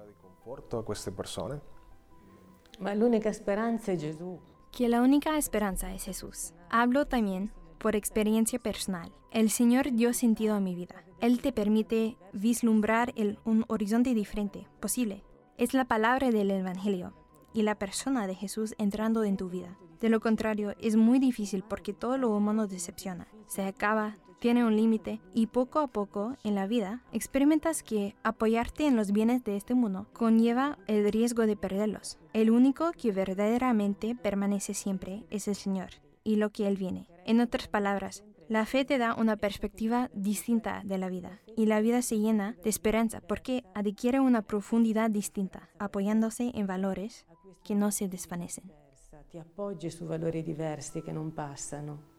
Que 4.71 4.87
la 4.87 5.01
única 5.01 5.37
esperanza 5.37 5.93
es 5.93 6.03
Jesús. 6.03 6.53
Hablo 6.69 7.05
también 7.05 7.51
por 7.79 7.95
experiencia 7.95 8.59
personal. 8.59 9.11
El 9.31 9.49
Señor 9.49 9.91
dio 9.93 10.13
sentido 10.13 10.55
a 10.55 10.59
mi 10.59 10.75
vida. 10.75 11.03
Él 11.21 11.41
te 11.41 11.51
permite 11.51 12.17
vislumbrar 12.33 13.13
un 13.43 13.65
horizonte 13.67 14.13
diferente, 14.13 14.67
posible. 14.79 15.23
Es 15.57 15.73
la 15.73 15.85
palabra 15.85 16.31
del 16.31 16.51
Evangelio 16.51 17.13
y 17.53 17.63
la 17.63 17.75
persona 17.75 18.27
de 18.27 18.35
Jesús 18.35 18.75
entrando 18.77 19.23
en 19.23 19.37
tu 19.37 19.49
vida. 19.49 19.77
De 19.99 20.09
lo 20.09 20.21
contrario, 20.21 20.75
es 20.79 20.95
muy 20.95 21.19
difícil 21.19 21.63
porque 21.67 21.93
todo 21.93 22.17
lo 22.17 22.29
humano 22.29 22.67
decepciona, 22.67 23.27
se 23.47 23.63
acaba, 23.63 24.17
tiene 24.39 24.65
un 24.65 24.75
límite 24.75 25.21
y 25.33 25.47
poco 25.47 25.79
a 25.79 25.87
poco 25.87 26.35
en 26.43 26.55
la 26.55 26.67
vida 26.67 27.03
experimentas 27.11 27.83
que 27.83 28.15
apoyarte 28.23 28.87
en 28.87 28.95
los 28.95 29.11
bienes 29.11 29.43
de 29.43 29.57
este 29.57 29.73
mundo 29.73 30.07
conlleva 30.13 30.77
el 30.87 31.11
riesgo 31.11 31.45
de 31.45 31.55
perderlos. 31.55 32.17
El 32.33 32.49
único 32.49 32.91
que 32.91 33.11
verdaderamente 33.11 34.15
permanece 34.15 34.73
siempre 34.73 35.25
es 35.29 35.47
el 35.47 35.55
Señor 35.55 35.89
y 36.23 36.37
lo 36.37 36.49
que 36.49 36.67
Él 36.67 36.77
viene. 36.77 37.07
En 37.25 37.41
otras 37.41 37.67
palabras, 37.67 38.23
la 38.47 38.65
fe 38.65 38.85
te 38.85 38.97
da 38.97 39.13
una 39.13 39.35
perspectiva 39.37 40.09
distinta 40.13 40.81
de 40.83 40.97
la 40.97 41.09
vida 41.09 41.39
y 41.55 41.65
la 41.67 41.81
vida 41.81 42.01
se 42.01 42.17
llena 42.17 42.55
de 42.63 42.69
esperanza 42.69 43.21
porque 43.21 43.63
adquiere 43.75 44.19
una 44.19 44.41
profundidad 44.41 45.11
distinta, 45.11 45.69
apoyándose 45.77 46.51
en 46.55 46.65
valores 46.65 47.27
que 47.63 47.75
no 47.75 47.91
se 47.91 48.07
desvanecen. 48.07 48.71
Ti 49.29 49.37
appoggi 49.37 49.91
su 49.91 50.05
valori 50.05 50.41
diversi 50.41 51.03
che 51.03 51.11
non 51.11 51.31
passano. 51.31 52.18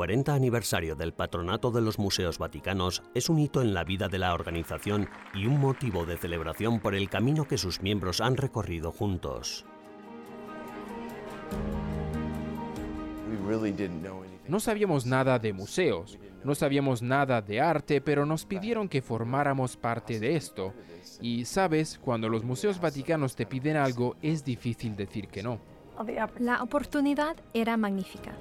40 0.00 0.32
aniversario 0.32 0.96
del 0.96 1.12
Patronato 1.12 1.70
de 1.70 1.82
los 1.82 1.98
Museos 1.98 2.38
Vaticanos 2.38 3.02
es 3.12 3.28
un 3.28 3.38
hito 3.38 3.60
en 3.60 3.74
la 3.74 3.84
vida 3.84 4.08
de 4.08 4.18
la 4.18 4.32
organización 4.32 5.10
y 5.34 5.44
un 5.44 5.60
motivo 5.60 6.06
de 6.06 6.16
celebración 6.16 6.80
por 6.80 6.94
el 6.94 7.10
camino 7.10 7.46
que 7.46 7.58
sus 7.58 7.82
miembros 7.82 8.22
han 8.22 8.38
recorrido 8.38 8.92
juntos. 8.92 9.66
No 14.48 14.58
sabíamos 14.58 15.04
nada 15.04 15.38
de 15.38 15.52
museos, 15.52 16.18
no 16.44 16.54
sabíamos 16.54 17.02
nada 17.02 17.42
de 17.42 17.60
arte, 17.60 18.00
pero 18.00 18.24
nos 18.24 18.46
pidieron 18.46 18.88
que 18.88 19.02
formáramos 19.02 19.76
parte 19.76 20.18
de 20.18 20.34
esto. 20.34 20.72
Y 21.20 21.44
sabes, 21.44 22.00
cuando 22.02 22.30
los 22.30 22.42
museos 22.42 22.80
vaticanos 22.80 23.36
te 23.36 23.44
piden 23.44 23.76
algo, 23.76 24.16
es 24.22 24.46
difícil 24.46 24.96
decir 24.96 25.28
que 25.28 25.42
no. 25.42 25.60
La 26.38 26.62
oportunidad 26.62 27.36
era 27.52 27.76
magnífica. 27.76 28.32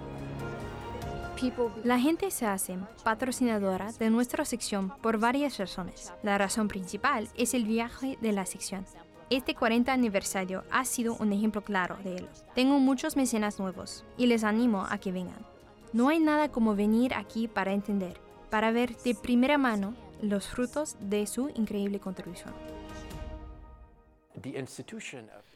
La 1.84 2.00
gente 2.00 2.32
se 2.32 2.46
hace 2.46 2.78
patrocinadora 3.04 3.92
de 3.94 4.10
nuestra 4.10 4.44
sección 4.46 4.92
por 5.02 5.20
varias 5.20 5.58
razones. 5.58 6.12
La 6.22 6.38
razón 6.38 6.68
principal 6.68 7.30
es 7.38 7.54
el 7.54 7.66
viaje 7.66 8.18
de 8.22 8.32
la 8.34 8.46
sección. 8.46 8.86
Este 9.30 9.56
40 9.56 9.94
aniversario 9.94 10.64
ha 10.72 10.86
sido 10.86 11.16
un 11.16 11.32
ejemplo 11.32 11.62
claro 11.64 11.98
de 12.04 12.16
ello. 12.16 12.30
Tengo 12.56 12.80
muchos 12.80 13.16
mecenas 13.16 13.60
nuevos 13.60 14.04
y 14.18 14.26
les 14.26 14.44
animo 14.44 14.86
a 14.90 14.98
que 14.98 15.12
vengan. 15.12 15.46
No 15.94 16.10
hay 16.10 16.20
nada 16.20 16.50
como 16.50 16.76
venir 16.76 17.14
aquí 17.14 17.48
para 17.48 17.74
entender, 17.74 18.20
para 18.50 18.72
ver 18.72 18.98
de 18.98 19.16
primera 19.16 19.58
mano 19.58 19.96
los 20.22 20.48
frutos 20.48 20.98
de 21.00 21.26
su 21.26 21.50
increíble 21.56 22.00
contribución. 22.00 22.54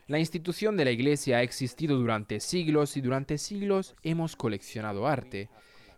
La 0.07 0.19
institución 0.19 0.77
de 0.77 0.85
la 0.85 0.91
Iglesia 0.91 1.37
ha 1.37 1.41
existido 1.43 1.97
durante 1.97 2.39
siglos 2.39 2.97
y 2.97 3.01
durante 3.01 3.37
siglos 3.37 3.95
hemos 4.03 4.35
coleccionado 4.35 5.07
arte. 5.07 5.49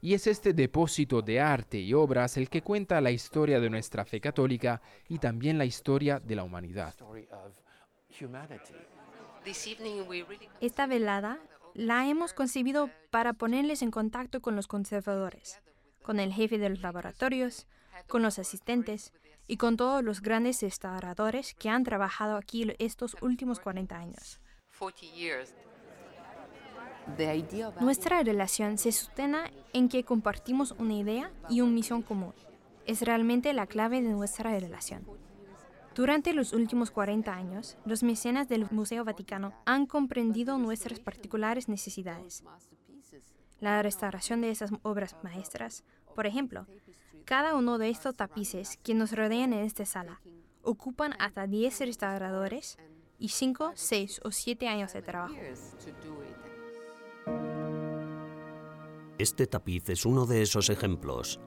Y 0.05 0.13
es 0.13 0.27
este 0.27 0.53
depósito 0.53 1.23
de 1.23 1.41
arte 1.41 1.79
y 1.79 1.91
obras 1.95 2.37
el 2.37 2.47
que 2.47 2.61
cuenta 2.61 3.01
la 3.01 3.09
historia 3.09 3.59
de 3.59 3.71
nuestra 3.71 4.05
fe 4.05 4.21
católica 4.21 4.79
y 5.09 5.17
también 5.17 5.57
la 5.57 5.65
historia 5.65 6.19
de 6.19 6.35
la 6.35 6.43
humanidad. 6.43 6.93
Esta 10.61 10.85
velada 10.85 11.39
la 11.73 12.07
hemos 12.07 12.33
concebido 12.33 12.91
para 13.09 13.33
ponerles 13.33 13.81
en 13.81 13.89
contacto 13.89 14.43
con 14.43 14.55
los 14.55 14.67
conservadores, 14.67 15.59
con 16.03 16.19
el 16.19 16.31
jefe 16.31 16.59
de 16.59 16.69
los 16.69 16.83
laboratorios, 16.83 17.65
con 18.05 18.21
los 18.21 18.37
asistentes 18.37 19.11
y 19.47 19.57
con 19.57 19.75
todos 19.75 20.03
los 20.03 20.21
grandes 20.21 20.61
restauradores 20.61 21.55
que 21.55 21.69
han 21.69 21.83
trabajado 21.83 22.37
aquí 22.37 22.71
estos 22.77 23.17
últimos 23.21 23.59
40 23.59 23.97
años. 23.97 24.39
Nuestra 27.79 28.23
relación 28.23 28.77
se 28.77 28.91
sustenta 28.91 29.51
en 29.73 29.89
que 29.89 30.03
compartimos 30.03 30.73
una 30.77 30.93
idea 30.93 31.31
y 31.49 31.61
una 31.61 31.71
misión 31.71 32.01
común. 32.01 32.33
Es 32.85 33.01
realmente 33.01 33.53
la 33.53 33.67
clave 33.67 34.01
de 34.01 34.09
nuestra 34.09 34.51
relación. 34.59 35.05
Durante 35.95 36.33
los 36.33 36.51
últimos 36.51 36.91
40 36.91 37.33
años, 37.33 37.77
los 37.85 38.03
mecenas 38.03 38.49
del 38.49 38.67
Museo 38.71 39.05
Vaticano 39.05 39.53
han 39.65 39.85
comprendido 39.85 40.57
nuestras 40.57 40.99
particulares 40.99 41.69
necesidades. 41.69 42.43
La 43.61 43.81
restauración 43.81 44.41
de 44.41 44.51
esas 44.51 44.71
obras 44.83 45.15
maestras, 45.23 45.85
por 46.13 46.27
ejemplo, 46.27 46.67
cada 47.23 47.55
uno 47.55 47.77
de 47.77 47.89
estos 47.89 48.15
tapices 48.15 48.77
que 48.83 48.93
nos 48.93 49.13
rodean 49.13 49.53
en 49.53 49.63
esta 49.63 49.85
sala 49.85 50.19
ocupan 50.61 51.13
hasta 51.17 51.47
10 51.47 51.79
restauradores 51.79 52.77
y 53.17 53.29
5, 53.29 53.71
6 53.75 54.21
o 54.25 54.31
7 54.31 54.67
años 54.67 54.93
de 54.93 55.01
trabajo. 55.01 55.35
Este 59.17 59.47
tapiz 59.47 59.89
es 59.89 60.05
uno 60.05 60.25
de 60.25 60.41
esos 60.41 60.69
ejemplos. 60.69 61.39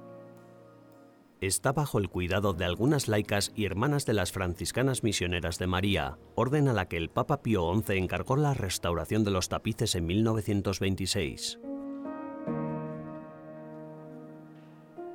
Está 1.42 1.72
bajo 1.72 1.98
el 1.98 2.09
cuidado 2.09 2.54
de 2.54 2.64
algunas 2.64 3.09
laicas 3.09 3.52
y 3.54 3.66
hermanas 3.66 4.07
de 4.07 4.14
las 4.14 4.33
franciscanas 4.33 5.02
misioneras 5.02 5.59
de 5.59 5.66
María, 5.66 6.18
orden 6.35 6.68
a 6.68 6.72
la 6.72 6.88
que 6.88 6.96
el 6.96 7.11
Papa 7.11 7.42
Pío 7.42 7.70
XI 7.74 7.98
encargó 7.98 8.37
la 8.37 8.54
restauración 8.54 9.22
de 9.22 9.33
los 9.33 9.50
tapices 9.50 9.94
en 9.96 10.07
1926. 10.07 11.59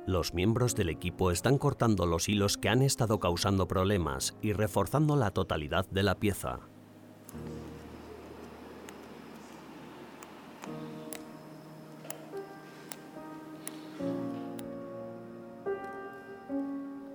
Los 0.06 0.32
miembros 0.32 0.76
del 0.76 0.90
equipo 0.90 1.32
están 1.32 1.58
cortando 1.58 2.06
los 2.06 2.28
hilos 2.28 2.56
que 2.56 2.68
han 2.68 2.82
estado 2.82 3.18
causando 3.18 3.66
problemas 3.66 4.36
y 4.42 4.52
reforzando 4.52 5.16
la 5.16 5.32
totalidad 5.32 5.90
de 5.90 6.04
la 6.04 6.20
pieza. 6.20 6.60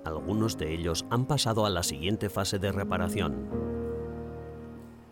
Algunos 0.09 0.57
de 0.57 0.73
ellos 0.73 1.05
han 1.09 1.25
pasado 1.25 1.65
a 1.65 1.69
la 1.69 1.83
siguiente 1.83 2.29
fase 2.29 2.59
de 2.59 2.71
reparación. 2.71 3.49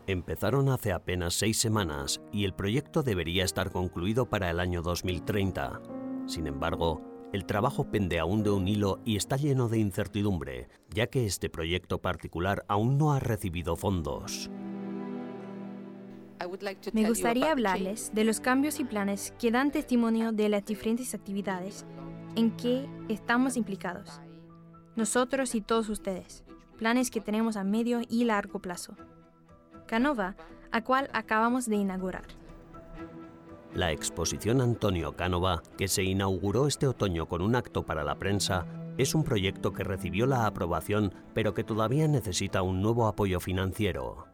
Empezaron 0.07 0.69
hace 0.69 0.93
apenas 0.93 1.33
seis 1.33 1.57
semanas 1.57 2.21
y 2.31 2.45
el 2.45 2.53
proyecto 2.53 3.03
debería 3.03 3.43
estar 3.43 3.71
concluido 3.71 4.29
para 4.29 4.49
el 4.49 4.61
año 4.61 4.81
2030. 4.81 5.81
Sin 6.27 6.47
embargo, 6.47 7.01
el 7.33 7.45
trabajo 7.45 7.91
pende 7.91 8.17
aún 8.19 8.41
de 8.41 8.51
un 8.51 8.69
hilo 8.69 9.01
y 9.03 9.17
está 9.17 9.35
lleno 9.35 9.67
de 9.67 9.79
incertidumbre, 9.79 10.69
ya 10.89 11.07
que 11.07 11.25
este 11.25 11.49
proyecto 11.49 12.01
particular 12.01 12.63
aún 12.69 12.97
no 12.97 13.11
ha 13.11 13.19
recibido 13.19 13.75
fondos. 13.75 14.49
Me 16.93 17.09
gustaría 17.09 17.51
hablarles 17.51 18.11
de 18.13 18.23
los 18.23 18.39
cambios 18.39 18.79
y 18.79 18.85
planes 18.85 19.33
que 19.37 19.51
dan 19.51 19.71
testimonio 19.71 20.31
de 20.31 20.47
las 20.47 20.65
diferentes 20.65 21.13
actividades 21.13 21.85
en 22.35 22.55
que 22.55 22.87
estamos 23.09 23.57
implicados 23.57 24.21
nosotros 24.97 25.55
y 25.55 25.61
todos 25.61 25.89
ustedes, 25.89 26.43
planes 26.77 27.11
que 27.11 27.21
tenemos 27.21 27.55
a 27.55 27.63
medio 27.63 28.01
y 28.09 28.25
largo 28.25 28.59
plazo. 28.59 28.95
Canova, 29.85 30.35
a 30.71 30.83
cual 30.83 31.09
acabamos 31.13 31.67
de 31.67 31.75
inaugurar. 31.77 32.25
La 33.73 33.91
exposición 33.91 34.59
Antonio 34.59 35.15
Canova, 35.15 35.61
que 35.77 35.87
se 35.87 36.03
inauguró 36.03 36.67
este 36.67 36.87
otoño 36.87 37.27
con 37.27 37.41
un 37.41 37.55
acto 37.55 37.83
para 37.83 38.03
la 38.03 38.15
prensa, 38.15 38.65
es 38.97 39.13
un 39.13 39.23
proyecto 39.23 39.71
que 39.71 39.83
recibió 39.83 40.25
la 40.25 40.47
aprobación, 40.47 41.13
pero 41.35 41.53
que 41.53 41.63
todavía 41.63 42.07
necesita 42.07 42.63
un 42.63 42.81
nuevo 42.81 43.07
apoyo 43.07 43.39
financiero. 43.39 44.25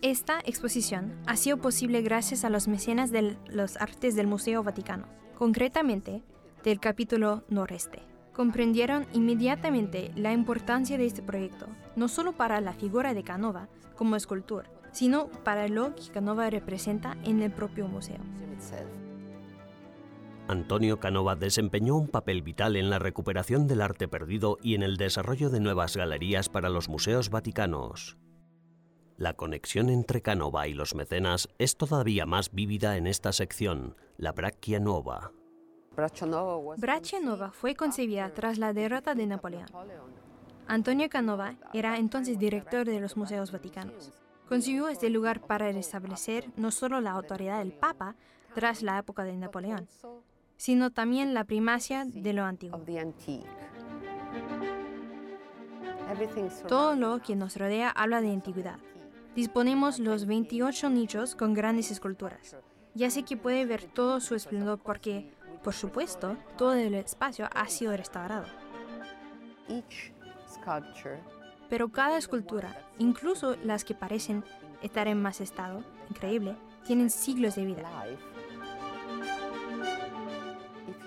Esta 0.00 0.40
exposición 0.44 1.20
ha 1.26 1.36
sido 1.36 1.58
posible 1.58 2.02
gracias 2.02 2.44
a 2.44 2.50
los 2.50 2.68
mecenas 2.68 3.10
de 3.10 3.36
los 3.48 3.76
artes 3.76 4.14
del 4.14 4.28
Museo 4.28 4.62
Vaticano, 4.62 5.06
concretamente 5.36 6.22
del 6.62 6.78
capítulo 6.78 7.42
noreste 7.48 8.11
comprendieron 8.32 9.06
inmediatamente 9.12 10.10
la 10.16 10.32
importancia 10.32 10.98
de 10.98 11.06
este 11.06 11.22
proyecto, 11.22 11.66
no 11.96 12.08
solo 12.08 12.32
para 12.32 12.60
la 12.60 12.72
figura 12.72 13.14
de 13.14 13.22
Canova 13.22 13.68
como 13.96 14.16
escultor, 14.16 14.68
sino 14.92 15.28
para 15.28 15.68
lo 15.68 15.94
que 15.94 16.10
Canova 16.12 16.48
representa 16.50 17.16
en 17.24 17.42
el 17.42 17.50
propio 17.50 17.88
museo. 17.88 18.20
Antonio 20.48 20.98
Canova 20.98 21.36
desempeñó 21.36 21.96
un 21.96 22.08
papel 22.08 22.42
vital 22.42 22.76
en 22.76 22.90
la 22.90 22.98
recuperación 22.98 23.66
del 23.66 23.80
arte 23.80 24.08
perdido 24.08 24.58
y 24.62 24.74
en 24.74 24.82
el 24.82 24.96
desarrollo 24.96 25.50
de 25.50 25.60
nuevas 25.60 25.96
galerías 25.96 26.48
para 26.48 26.68
los 26.68 26.88
museos 26.88 27.30
vaticanos. 27.30 28.18
La 29.16 29.34
conexión 29.34 29.88
entre 29.88 30.20
Canova 30.20 30.66
y 30.66 30.74
los 30.74 30.94
mecenas 30.94 31.48
es 31.58 31.76
todavía 31.76 32.26
más 32.26 32.52
vívida 32.52 32.96
en 32.96 33.06
esta 33.06 33.32
sección, 33.32 33.96
la 34.16 34.32
Braccia 34.32 34.80
Nova. 34.80 35.32
Braccia 35.94 37.20
Nova 37.20 37.50
fue 37.50 37.74
concebida 37.74 38.32
tras 38.32 38.58
la 38.58 38.72
derrota 38.72 39.14
de 39.14 39.26
Napoleón. 39.26 39.66
Antonio 40.66 41.08
Canova 41.08 41.54
era 41.72 41.98
entonces 41.98 42.38
director 42.38 42.86
de 42.86 43.00
los 43.00 43.16
museos 43.16 43.52
vaticanos. 43.52 44.12
Concibió 44.48 44.88
este 44.88 45.10
lugar 45.10 45.40
para 45.40 45.70
restablecer 45.70 46.50
no 46.56 46.70
solo 46.70 47.00
la 47.00 47.12
autoridad 47.12 47.58
del 47.58 47.72
Papa 47.72 48.16
tras 48.54 48.82
la 48.82 48.98
época 48.98 49.24
de 49.24 49.36
Napoleón, 49.36 49.88
sino 50.56 50.90
también 50.90 51.34
la 51.34 51.44
primacia 51.44 52.04
de 52.06 52.32
lo 52.32 52.44
antiguo. 52.44 52.80
Todo 56.68 56.96
lo 56.96 57.20
que 57.20 57.36
nos 57.36 57.56
rodea 57.56 57.90
habla 57.90 58.20
de 58.20 58.30
antigüedad. 58.30 58.78
Disponemos 59.34 59.98
los 59.98 60.26
28 60.26 60.90
nichos 60.90 61.34
con 61.34 61.54
grandes 61.54 61.90
esculturas. 61.90 62.56
Ya 62.94 63.08
sé 63.10 63.22
que 63.22 63.38
puede 63.38 63.64
ver 63.64 63.84
todo 63.84 64.20
su 64.20 64.34
esplendor 64.34 64.78
porque 64.78 65.32
por 65.62 65.74
supuesto, 65.74 66.36
todo 66.56 66.74
el 66.74 66.94
espacio 66.94 67.48
ha 67.54 67.68
sido 67.68 67.96
restaurado. 67.96 68.46
Pero 71.68 71.88
cada 71.90 72.18
escultura, 72.18 72.76
incluso 72.98 73.56
las 73.62 73.84
que 73.84 73.94
parecen 73.94 74.44
estar 74.82 75.08
en 75.08 75.22
más 75.22 75.40
estado, 75.40 75.84
increíble, 76.10 76.56
tienen 76.84 77.10
siglos 77.10 77.54
de 77.54 77.64
vida. 77.64 77.88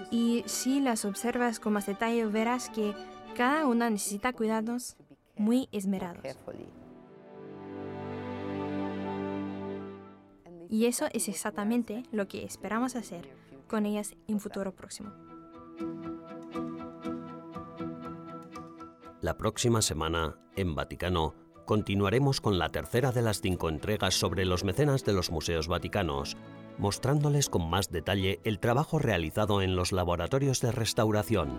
Y 0.10 0.44
si 0.48 0.80
las 0.80 1.04
observas 1.04 1.60
con 1.60 1.74
más 1.74 1.86
detalle, 1.86 2.26
verás 2.26 2.70
que 2.70 2.94
cada 3.36 3.66
una 3.66 3.90
necesita 3.90 4.34
cuidados 4.34 4.96
muy 5.36 5.68
esmerados. 5.72 6.38
Y 10.70 10.86
eso 10.86 11.08
es 11.12 11.28
exactamente 11.28 12.04
lo 12.12 12.28
que 12.28 12.44
esperamos 12.44 12.96
hacer 12.96 13.45
con 13.68 13.86
ellas 13.86 14.16
en 14.28 14.40
futuro 14.40 14.74
próximo. 14.74 15.12
La 19.22 19.38
próxima 19.38 19.82
semana, 19.82 20.38
en 20.56 20.76
Vaticano, 20.76 21.34
continuaremos 21.66 22.42
con 22.42 22.60
la 22.60 22.72
tercera 22.72 23.12
de 23.12 23.24
las 23.24 23.42
cinco 23.42 23.70
entregas 23.70 24.14
sobre 24.14 24.46
los 24.46 24.64
mecenas 24.64 25.04
de 25.04 25.14
los 25.14 25.32
museos 25.32 25.68
vaticanos, 25.68 26.38
mostrándoles 26.78 27.50
con 27.50 27.70
más 27.70 27.90
detalle 27.90 28.40
el 28.44 28.60
trabajo 28.60 29.00
realizado 29.00 29.62
en 29.62 29.76
los 29.76 29.92
laboratorios 29.92 30.62
de 30.62 30.72
restauración. 30.72 31.58